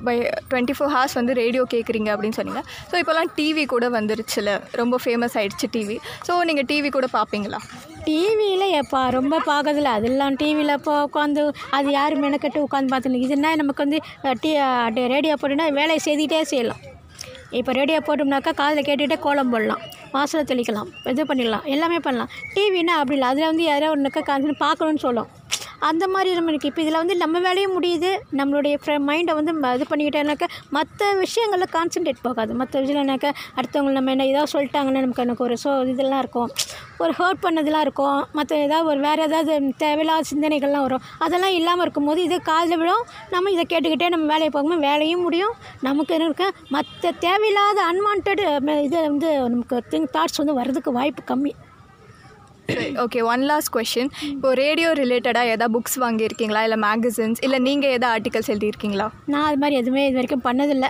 by 0.06 0.15
twenty 0.51 0.75
four 0.77 0.92
hours 0.94 1.15
வந்து 1.18 1.34
ரேடியோ 1.39 1.63
கேட்குறீங்க 1.74 2.10
அப்படின்னு 2.13 2.38
சொன்னீங்க. 2.38 2.62
ஸோ 2.92 2.96
இப்போல்லாம் 3.01 3.30
டிவி 3.38 3.63
கூட 3.74 3.86
வந்துருச்சுல. 3.98 4.54
ரொம்ப 4.82 4.96
ஃபேமஸ் 5.04 5.36
ஆகிடுச்சு 5.39 5.68
டிவி 5.75 5.98
ஸோ 6.27 6.36
நீங்கள் 6.50 6.68
டிவி 6.72 6.89
கூட 6.98 7.08
பார்ப்பீங்களா 7.18 7.60
டிவியில் 8.08 8.65
எப்போ 8.82 9.00
ரொம்ப 9.18 9.36
பார்க்கறதில்ல 9.51 9.92
அதெல்லாம் 10.00 10.36
டிவியில் 10.42 10.74
இப்போ 10.80 10.96
உட்காந்து 11.08 11.44
அது 11.77 11.88
யார் 12.00 12.15
மெனக்கட்டு 12.25 12.65
உட்காந்து 12.65 12.92
பார்த்துன்னு 12.94 13.24
இதுனா 13.27 13.51
நமக்கு 13.62 13.86
வந்து 13.86 14.00
டி 14.44 14.51
ரேடியோ 15.15 15.38
போட்டுனா 15.44 15.68
வேலையை 15.80 16.01
செய்துக்கிட்டே 16.08 16.42
செய்யலாம். 16.54 16.82
இப்போ 17.60 17.72
ரேடியோ 17.80 18.00
போட்டோம்னாக்கா 18.10 18.51
காதில் 18.60 18.88
கேட்டுகிட்டே 18.89 19.18
கோலம் 19.25 19.51
போடலாம். 19.54 19.82
வாசலை 20.13 20.44
தெளிக்கலாம். 20.51 20.89
இது 21.13 21.24
பண்ணிடலாம். 21.30 21.65
எல்லாமே 21.74 21.98
பண்ணலாம். 22.08 22.32
டிவினா 22.56 22.94
அப்படி 23.01 23.18
இல்லை. 23.18 23.30
அதில் 23.34 23.50
வந்து 23.51 23.65
யாரோ 23.72 23.89
ஒன்றுக்கா 23.96 24.22
கான்சன்ட் 24.30 24.63
பார்க்கணுன்னு 24.65 25.04
சொல்லும். 25.08 25.30
அந்த 25.89 26.03
மாதிரி 26.13 26.29
நம்ம 26.38 26.51
இருக்குது 26.51 26.72
இப்போ 26.72 26.82
இதில் 26.86 27.00
வந்து 27.01 27.15
நம்ம 27.24 27.39
வேலையும் 27.48 27.75
முடியுது. 27.77 28.12
நம்மளுடைய 28.39 28.75
மைண்டை 29.10 29.34
வந்து 29.39 29.53
இது 29.77 29.86
பண்ணிக்கிட்டேனாக்கா 29.91 30.48
மற்ற 30.77 31.12
விஷயங்களில் 31.24 31.74
கான்சன்ட்ரேட் 31.77 32.22
போகாது. 32.27 32.51
மற்ற 32.62 32.82
விஷயம்னாக்கா 32.86 33.32
அடுத்தவங்க 33.58 33.94
நம்ம 33.98 34.12
என்ன 34.15 34.27
ஏதாவது 34.32 34.51
சொல்லிட்டாங்கன்னா 34.55 35.03
நமக்கு 35.05 35.25
எனக்கு 35.25 35.46
ஒரு 35.48 35.58
ஸோ 35.63 35.72
இதெல்லாம் 35.94 36.22
இருக்கும். 36.25 36.50
ஒரு 37.03 37.13
ஹர்ட் 37.20 37.44
பண்ணதெல்லாம் 37.46 37.86
இருக்கும். 37.88 38.20
மற்ற 38.39 38.51
ஏதாவது 38.65 38.89
ஒரு 38.91 39.00
வேறு 39.08 39.24
ஏதாவது 39.27 39.53
தேவையில்லாத 39.84 40.27
சிந்தனைகள்லாம் 40.32 40.86
வரும். 40.88 41.03
அதெல்லாம் 41.25 41.55
இல்லாமல் 41.60 41.86
இருக்கும்போது 41.86 42.22
இது 42.27 42.38
காதில் 42.51 42.79
விடும் 42.82 43.03
நம்ம 43.34 43.51
இதை 43.55 43.65
கேட்டுக்கிட்டே 43.74 44.10
நம்ம 44.15 44.27
வேலையை 44.34 44.51
போகும்போது 44.55 44.88
வேலையும் 44.89 45.25
முடியும். 45.27 45.55
நமக்கு 45.88 46.13
இருக்க? 46.20 46.46
மற்ற 46.75 47.12
தேவையில்லாத 47.25 47.79
அன்வான்ட் 47.91 48.32
இது 48.88 48.98
வந்து 49.12 49.32
நமக்கு 49.53 49.77
திங்க் 49.94 50.13
தாட்ஸ் 50.17 50.41
வந்து 50.41 50.60
வர்றதுக்கு 50.60 50.91
வாய்ப்பு 51.00 51.24
கம்மி. 51.32 51.53
ஓகே 53.04 53.20
ஒன் 53.32 53.44
லாஸ்ட் 53.50 53.72
கொஷின் 53.75 54.10
இப்போ 54.36 54.50
ரேடியோ 54.62 54.90
ரிலேட்டடாக 55.01 55.51
எதாவது 55.56 55.74
புக்ஸ் 55.75 55.98
வாங்கியிருக்கீங்களா? 56.04 56.62
இல்லை 56.68 56.78
மேகசின்ஸ் 56.88 57.42
இல்லை 57.48 57.60
நீங்கள் 57.68 57.94
எதாவது 57.98 58.14
ஆர்டிகல்ஸ் 58.16 58.50
எழுதியிருக்கீங்களா? 58.54 59.08
நான் 59.34 59.48
அது 59.50 59.60
மாதிரி 59.64 59.78
எதுவுமே 59.82 60.04
இது 60.08 60.18
வரைக்கும் 60.20 60.48
பண்ணதில்லை. 60.48 60.90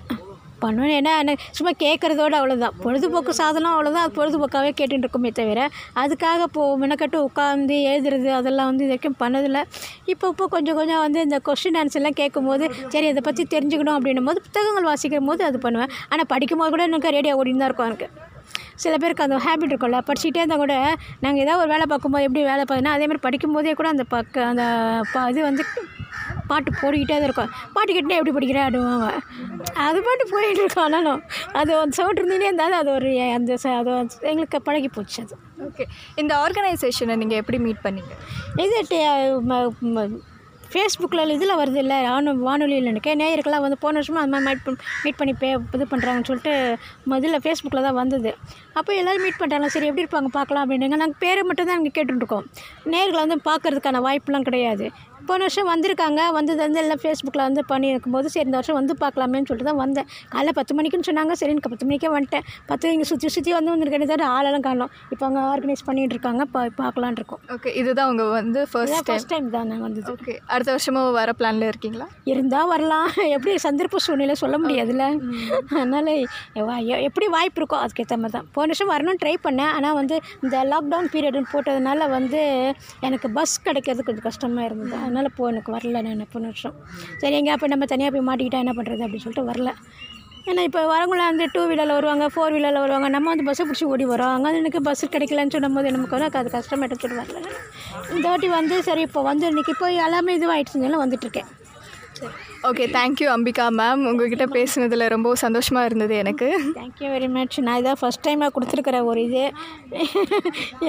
பண்ணணும் 0.63 0.93
ஏன்னா 0.97 1.13
எனக்கு 1.21 1.45
சும்மா 1.57 1.71
கேட்குறதோட 1.81 2.33
அவ்வளோதான் 2.39 2.75
பொழுதுபோக்கு 2.83 3.31
சாதனம் 3.39 3.73
அவ்வளோதான் 3.73 4.03
அது 4.05 4.15
பொழுதுபோக்காகவே 4.19 4.71
கேட்டுட்டு 4.79 5.05
இருக்குமே 5.05 5.31
தவிர 5.39 5.59
அதுக்காக 6.01 6.45
இப்போ 6.49 6.63
மெனக்கட்டு 6.83 7.17
உட்காந்து 7.27 7.77
எழுதுறது 7.91 8.29
அதெல்லாம் 8.37 8.69
வந்து 8.71 8.85
இது 8.85 8.93
வரைக்கும் 8.93 9.17
பண்ணதில்லை. 9.23 9.63
இப்போ 10.13 10.27
இப்போ 10.33 10.47
கொஞ்சம் 10.55 10.77
கொஞ்சம் 10.79 11.03
வந்து 11.05 11.21
இந்த 11.27 11.39
கொஸ்டின் 11.49 11.79
ஆன்சர்லாம் 11.81 12.19
கேட்கும்போது 12.21 12.67
சரி 12.93 13.09
இதை 13.13 13.23
பற்றி 13.27 13.45
தெரிஞ்சுக்கணும் 13.55 13.97
அப்படின்னும் 13.97 14.29
போது 14.31 14.45
புத்தகங்கள் 14.47 14.89
வாசிக்கும் 14.91 15.29
போது 15.31 15.43
அது 15.49 15.59
பண்ணுவேன். 15.67 15.93
ஆனால் 16.11 16.31
படிக்கும்போது 16.33 16.73
கூட 16.75 16.85
எனக்கு 16.91 17.15
ரேடியோ 17.17 17.35
ஓடின்னு 17.41 17.63
தான் 17.63 17.71
இருக்கும் 17.71 17.89
எனக்கு. 17.91 18.09
சில 18.77 18.93
பேருக்கு 18.97 19.23
அந்த 19.23 19.37
ஹேபிட் 19.45 19.73
இருக்கும்ல 19.73 19.99
படிச்சுட்டே 20.07 20.41
இருந்தால் 20.41 20.63
கூட 20.63 20.75
நாங்கள் 21.21 21.43
ஏதாவது 21.43 21.63
ஒரு 21.63 21.71
வேலை 21.73 21.85
பார்க்கும்போது 21.85 22.25
எப்படி 22.27 22.43
வேலை 22.43 22.63
பார்த்தோன்னா 22.63 22.95
அதே 22.95 23.05
மாதிரி 23.05 23.25
படிக்கும்போதே 23.27 23.73
கூட 23.73 23.89
அந்த 23.89 24.03
பக்க 24.15 24.45
அந்த 24.45 24.63
ப 25.13 25.29
இது 25.29 25.41
வந்து 25.41 25.65
பாட்டு 26.49 26.69
போட்டுக்கிட்டே 26.71 27.13
தான் 27.13 27.27
இருக்கும். 27.27 27.51
பாட்டு 27.73 27.91
கேட்டுனே 27.93 28.17
எப்படி 28.17 28.33
படிக்கிற 28.35 28.59
ஆடுவாங்க 28.65 29.07
அது 29.85 29.99
பாட்டு 30.07 30.23
போயிட்டு 30.31 30.61
இருக்கோம் 30.61 30.83
ஆனாலும் 30.83 31.21
அது 31.53 31.71
சவுண்ட் 31.97 32.19
இருந்துகிட்டே 32.19 32.49
இருந்தாலும் 32.49 32.79
அது 32.81 32.91
ஒரு 32.91 33.09
அந்த 33.37 33.57
அது 33.79 33.91
எங்களுக்கு 34.31 34.59
பழகி 34.67 34.89
போச்சு 34.97 35.17
அது. 35.23 35.35
ஓகே 35.67 35.85
இந்த 36.15 36.33
ஆர்கனைசேஷனை 36.37 37.15
நீங்கள் 37.21 37.41
எப்படி 37.41 37.59
மீட் 37.65 37.83
பண்ணீங்க? 37.85 38.13
இது 38.65 38.75
ஃபேஸ்புக்கில் 40.75 41.33
இதில் 41.35 41.57
வருது 41.59 41.79
இல்லை 41.83 41.97
வானொ 42.05 42.31
வானொலியில் 42.47 42.87
நினைக்க 42.89 43.09
நேயர்கள்லாம் 43.21 43.65
வந்து 43.65 43.77
போன 43.83 43.95
வருஷமாக 43.99 44.23
அந்த 44.25 44.39
மாதிரி 44.45 44.47
மீட் 44.47 44.65
பண் 44.65 44.79
மீட் 45.03 45.19
பண்ணி 45.19 45.33
பே 45.41 45.49
இது 45.75 45.85
பண்ணுறாங்கன்னு 45.93 46.29
சொல்லிட்டு 46.29 46.53
முதல்ல 47.11 47.37
ஃபேஸ்புக்கில் 47.43 47.85
தான் 47.87 47.97
வந்தது. 48.01 48.31
அப்போ 48.79 48.91
எல்லோரும் 48.99 49.25
மீட் 49.25 49.39
பண்ணுறாங்க 49.41 49.67
சரி 49.75 49.89
எப்படி 49.91 50.05
இருப்பாங்க 50.05 50.31
பார்க்கலாம் 50.37 50.63
அப்படின்னாங்க. 50.65 50.97
நாங்கள் 51.03 51.21
பேரை 51.23 51.43
மட்டும் 51.49 51.69
தான் 51.69 51.77
அங்கே 51.79 51.93
கேட்டுருக்கோம் 51.97 52.45
நேர்களை 52.93 53.21
வந்து 53.25 53.39
பார்க்கறதுக்கான 53.49 54.01
வாய்ப்புலாம் 54.07 54.47
கிடையாது. 54.49 54.87
போன 55.29 55.39
வருஷம் 55.45 55.69
வந்திருக்காங்க. 55.73 56.21
வந்தது 56.37 56.59
வந்து 56.65 56.79
எல்லாம் 56.83 57.01
ஃபேஸ்புக்கில் 57.03 57.45
வந்து 57.47 57.61
பண்ணியிருக்கும்போது 57.71 58.27
சரி 58.33 58.45
இந்த 58.49 58.57
வருஷம் 58.59 58.79
வந்து 58.79 58.93
பார்க்கலாமேன்னு 59.03 59.47
சொல்லிட்டு 59.49 59.69
தான் 59.71 59.81
வந்தேன். 59.83 60.07
காலைல 60.33 60.53
பத்து 60.59 60.75
மணிக்குன்னு 60.77 61.07
சொன்னாங்க. 61.09 61.33
சரி 61.41 61.51
எனக்கு 61.55 61.71
பத்து 61.73 61.87
மணிக்கே 61.89 62.11
வந்துட்டேன். 62.15 62.45
பத்து 62.71 62.93
இங்கே 62.95 63.07
சுற்றி 63.11 63.33
சுற்றி 63.35 63.53
வந்து 63.57 63.71
வந்திருக்கேன். 63.73 64.07
தவிர 64.11 64.27
ஆளெல்லாம் 64.37 64.65
காணோம். 64.67 64.91
இப்போ 65.13 65.25
அங்கே 65.29 65.41
ஆர்கனைஸ் 65.51 65.85
பண்ணிகிட்டு 65.89 66.15
இருக்காங்க. 66.17 66.43
பா 66.55 66.61
பார்க்கலான் 66.81 67.17
இருக்கோம். 67.19 67.41
ஓகே 67.55 67.73
இதுதான் 67.81 68.09
உங்கள் 68.11 68.31
வந்து 68.39 68.59
ஃபர்ஸ்ட் 68.71 68.95
டைம் 68.95 69.07
ஃபர்ஸ்ட் 69.09 69.31
டைம் 69.33 69.47
தான் 69.55 69.67
நாங்கள் 69.71 69.87
வந்தது. 69.87 70.11
ஓகே 70.15 70.35
அடுத்த 70.53 70.69
வருஷமும் 70.75 71.09
வர 71.19 71.33
பிளானில் 71.39 71.67
இருக்கீங்களா? 71.71 72.07
இருந்தால் 72.33 72.69
வரலாம். 72.73 73.09
எப்படி 73.35 73.55
சந்தர்ப்ப 73.67 74.03
சூழ்நிலை 74.07 74.37
சொல்ல 74.43 74.55
முடியாதுல்ல. 74.65 75.05
அதனால் 75.79 76.11
எப்படி 77.07 77.27
வாய்ப்பு 77.37 77.59
இருக்கோ 77.61 77.79
அதுக்கேற்ற 77.83 78.17
மாதிரி 78.21 78.35
தான். 78.37 78.47
போன 78.57 78.67
வருஷம் 78.71 78.91
வரணும்னு 78.93 79.21
ட்ரை 79.23 79.35
பண்ணேன். 79.47 79.73
ஆனால் 79.77 79.97
வந்து 79.99 80.15
இந்த 80.43 80.55
லாக்டவுன் 80.71 81.11
பீரியட்னு 81.15 81.51
போட்டதுனால 81.53 82.09
வந்து 82.17 82.41
எனக்கு 83.07 83.27
பஸ் 83.39 83.55
கிடைக்கிறது 83.67 84.07
கொஞ்சம் 84.07 84.27
கஷ்டமாக 84.29 84.67
இருந்தது. 84.69 84.95
அதனால் 85.15 85.35
போ 85.35 85.43
எனக்கு 85.51 85.71
வரல 85.75 85.99
நான் 86.05 86.21
போன 86.31 86.47
வருஷம். 86.51 86.73
சரி 87.21 87.35
எங்கே 87.39 87.51
அப்போ 87.53 87.67
நம்ம 87.73 87.85
தனியாக 87.91 88.11
போய் 88.13 88.25
மாட்டிக்கிட்டா 88.29 88.59
என்ன 88.63 88.73
பண்ணுறது 88.77 89.03
அப்படின்னு 89.05 89.25
சொல்லிட்டு 89.25 89.49
வரல. 89.49 89.71
ஏன்னா 90.49 90.61
இப்போ 90.67 90.81
வரவங்களாம் 90.91 91.29
வந்து 91.31 91.45
டூ 91.53 91.61
வீலரில் 91.69 91.95
வருவாங்க 91.97 92.25
ஃபோர் 92.33 92.53
வீலரில் 92.55 92.81
வருவாங்க. 92.83 93.07
நம்ம 93.15 93.29
வந்து 93.31 93.45
பஸ்ஸை 93.47 93.63
பிடிச்சி 93.67 93.85
ஓடி 93.93 94.05
வரோம். 94.11 94.33
அங்கே 94.35 94.47
வந்து 94.47 94.61
எனக்கு 94.63 94.81
பஸ் 94.87 95.03
கிடைக்கலன்னு 95.13 95.53
சொல்லும்போது 95.55 95.93
நமக்கு 95.95 96.15
வந்து 96.17 96.39
அது 96.41 96.51
கஷ்டமாயிட்டு 96.57 96.95
எடுத்துட்டு 96.95 97.21
வரல. 97.21 97.39
இந்த 98.15 98.25
வாட்டி 98.31 98.49
வந்து 98.59 98.77
சரி 98.89 99.03
இப்போ 99.07 99.23
வந்து 99.29 99.47
இன்னைக்கு 99.51 99.73
இப்போ 99.75 99.89
எல்லாமே 100.07 100.35
இதுவாகிடுச்சுனால 100.39 100.99
வந்துட்டுருக்கேன் 101.03 101.49
okay 102.67 102.85
thank you 102.95 103.27
Ambika 103.33 103.65
ma'am 103.77 104.03
உங்ககிட்ட 104.09 104.45
பேசுனதில் 104.55 105.03
ரொம்ப 105.13 105.33
சந்தோஷமாக 105.41 105.87
இருந்தது 105.89 106.13
எனக்கு. 106.21 106.47
தேங்க்யூ 106.77 107.07
வெரி 107.13 107.27
மச் 107.35 107.57
நான் 107.65 107.79
இதான் 107.81 107.99
ஃபஸ்ட் 108.01 108.23
டைமாக 108.27 108.49
கொடுத்துருக்குற 108.55 108.97
ஒரு 109.09 109.21
இது. 109.27 109.43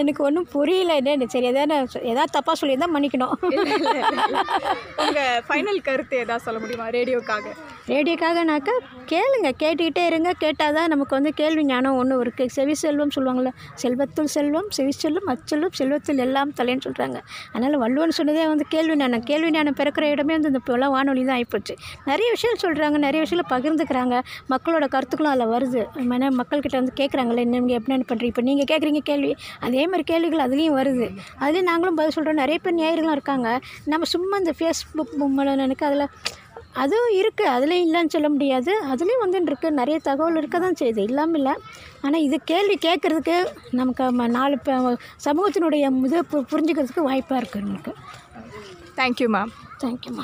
எனக்கு 0.01 0.21
ஒன்றும் 0.29 0.47
புரியல 0.55 0.95
என்ன 1.01 1.27
சரி 1.35 1.49
எதாவது 1.51 1.75
எதாவது 2.13 2.35
தப்பாக 2.37 2.55
சொல்லியிருந்தால் 2.61 2.93
மன்னிக்கணும். 2.97 3.35
உங்கள் 5.05 5.43
ஃபைனல் 5.49 5.81
கருத்து 5.89 6.17
எதாவது 6.25 6.45
சொல்ல 6.47 6.61
முடியுமா 6.63 6.87
ரேடியோக்காக 6.97 7.53
ரேடியோக்காகனாக்கா 7.93 8.77
கேளுங்க 9.13 9.51
கேட்டுக்கிட்டே 9.63 10.05
இருங்க. 10.11 10.31
கேட்டால் 10.45 10.77
தான் 10.79 10.91
நமக்கு 10.95 11.17
வந்து 11.19 11.33
கேள்வி 11.41 11.65
ஞானம் 11.73 11.99
ஒன்று 12.01 12.21
இருக்குது 12.25 12.55
செவி 12.57 12.77
செல்வம் 12.85 13.15
சொல்லுவாங்கள்ல 13.17 13.53
செல்வத்துள் 13.85 14.33
செல்வம் 14.37 14.71
செவி 14.79 14.95
செல்வம் 15.03 15.31
அச்செல்வம் 15.35 15.77
செல்வத்தில் 15.81 16.25
எல்லாம் 16.29 16.55
தலைன்னு 16.61 16.87
சொல்கிறாங்க 16.89 17.21
அதனால் 17.55 17.79
வள்ளுவன் 17.85 18.19
சொன்னதே 18.21 18.47
வந்து 18.55 18.67
கேள்வி 18.77 18.97
ஞானம். 19.03 19.27
கேள்வி 19.33 19.53
ஞானம் 19.59 19.79
பிறக்கிற 19.83 20.07
இடமே 20.17 20.35
வந்து 20.39 20.53
இந்த 20.53 20.63
இப்போலாம் 20.65 20.97
வானொலி 20.97 21.25
தான் 21.29 21.39
ஆகிப்போச்சு 21.39 21.66
நிறைய 22.05 22.31
விஷயம் 22.31 22.57
சொல்கிறாங்க 22.63 22.99
நிறைய 22.99 23.21
விஷயங்களை 23.21 23.57
பகிர்ந்துக்கிறாங்க. 23.59 24.23
மக்களோட 24.51 24.89
கருத்துக்களும் 24.89 25.41
அதில் 25.41 25.47
வருது. 25.47 25.87
ஏன்னா 25.95 26.41
மக்கள்கிட்ட 26.41 26.73
வந்து 26.73 26.93
கேட்குறாங்களே 26.97 27.45
நீங்கள் 27.45 27.77
எப்படி 27.77 28.05
பண்ணுறீங்க 28.09 28.27
இப்போ 28.27 28.43
நீங்கள் 28.43 28.79
கேட்குறீங்க 28.79 28.99
கேள்வி. 28.99 29.37
அதே 29.61 29.85
மாதிரி 29.85 30.03
கேள்விகள் 30.03 30.49
அதுலேயும் 30.49 30.75
வருது. 30.75 31.17
அதுலேயும் 31.41 31.63
நாங்களும் 31.63 31.95
பதில் 31.95 32.11
சொல்கிறோம் 32.11 32.37
நிறைய 32.37 32.59
பேர் 32.59 32.75
நேயர்களும் 32.75 33.11
இருக்காங்க. 33.11 33.61
நம்ம 33.85 34.05
சும்மா 34.05 34.37
இந்த 34.37 34.53
ஃபேஸ்புக் 34.59 35.21
பொம்மலை 35.21 35.59
எனக்கு 35.59 35.87
அதில் 35.87 36.09
அதுவும் 36.73 37.15
இருக்குது 37.15 37.47
அதுலேயும் 37.47 37.87
இல்லைன்னு 37.87 38.09
சொல்ல 38.09 38.29
முடியாது. 38.29 38.85
அதுலேயும் 38.85 39.25
வந்துட்டு 39.25 39.43
இருக்கு. 39.43 39.73
நிறைய 39.73 40.01
தகவல் 40.03 40.37
இருக்க 40.37 40.59
தான் 40.59 40.75
செய்யுது. 40.81 40.99
இல்லாமல் 40.99 41.35
இல்லை. 41.35 41.53
ஆனால் 42.01 42.21
இது 42.21 42.41
கேள்வி 42.45 42.79
கேட்குறதுக்கு 42.87 43.47
நமக்கு 43.71 44.13
நாலு 44.13 44.59
சமூகத்தினுடைய 45.25 45.91
பு- 46.33 46.45
புரிஞ்சுக்கிறதுக்கு 46.51 47.01
வாய்ப்பாக 47.01 47.43
இருக்குது 47.43 47.63
நமக்கு. 47.63 47.95
தேங்க்யூ 48.97 49.33
மேம் 49.33 49.49
தேங்க்யூம்மா 49.81 50.23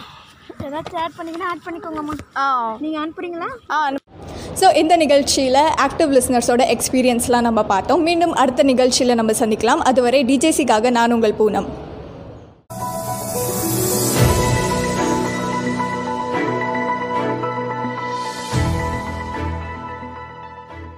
ஏதாச்சும் 0.66 1.00
ஆட் 1.00 1.16
பண்ணிங்கன்னா 1.18 1.48
ஆட் 1.50 1.64
பண்ணிக்கோங்கம்மா 1.66 2.14
ஆ. 2.36 2.76
நீங்கள் 2.80 3.02
அனுப்புறீங்களா 3.02 3.48
ஆ 3.68 3.78
ஸோ 4.56 4.76
இந்த 4.76 4.96
நிகழ்ச்சியில் 4.96 5.60
ஆக்டிவ் 5.80 6.10
லிஸ்னர்ஸோட 6.12 6.62
எக்ஸ்பீரியன்ஸ்லாம் 6.68 7.40
நம்ம 7.40 7.62
பார்த்தோம். 7.62 8.02
மீண்டும் 8.02 8.32
அடுத்த 8.32 8.62
நிகழ்ச்சியில் 8.62 9.14
நம்ம 9.14 9.32
சந்திக்கலாம். 9.32 9.80
அதுவரை 9.80 10.24
டிஜேசிக்காக 10.24 10.90
நான் 10.90 11.12
உங்கள் 11.12 11.34
பூனம். 11.34 11.68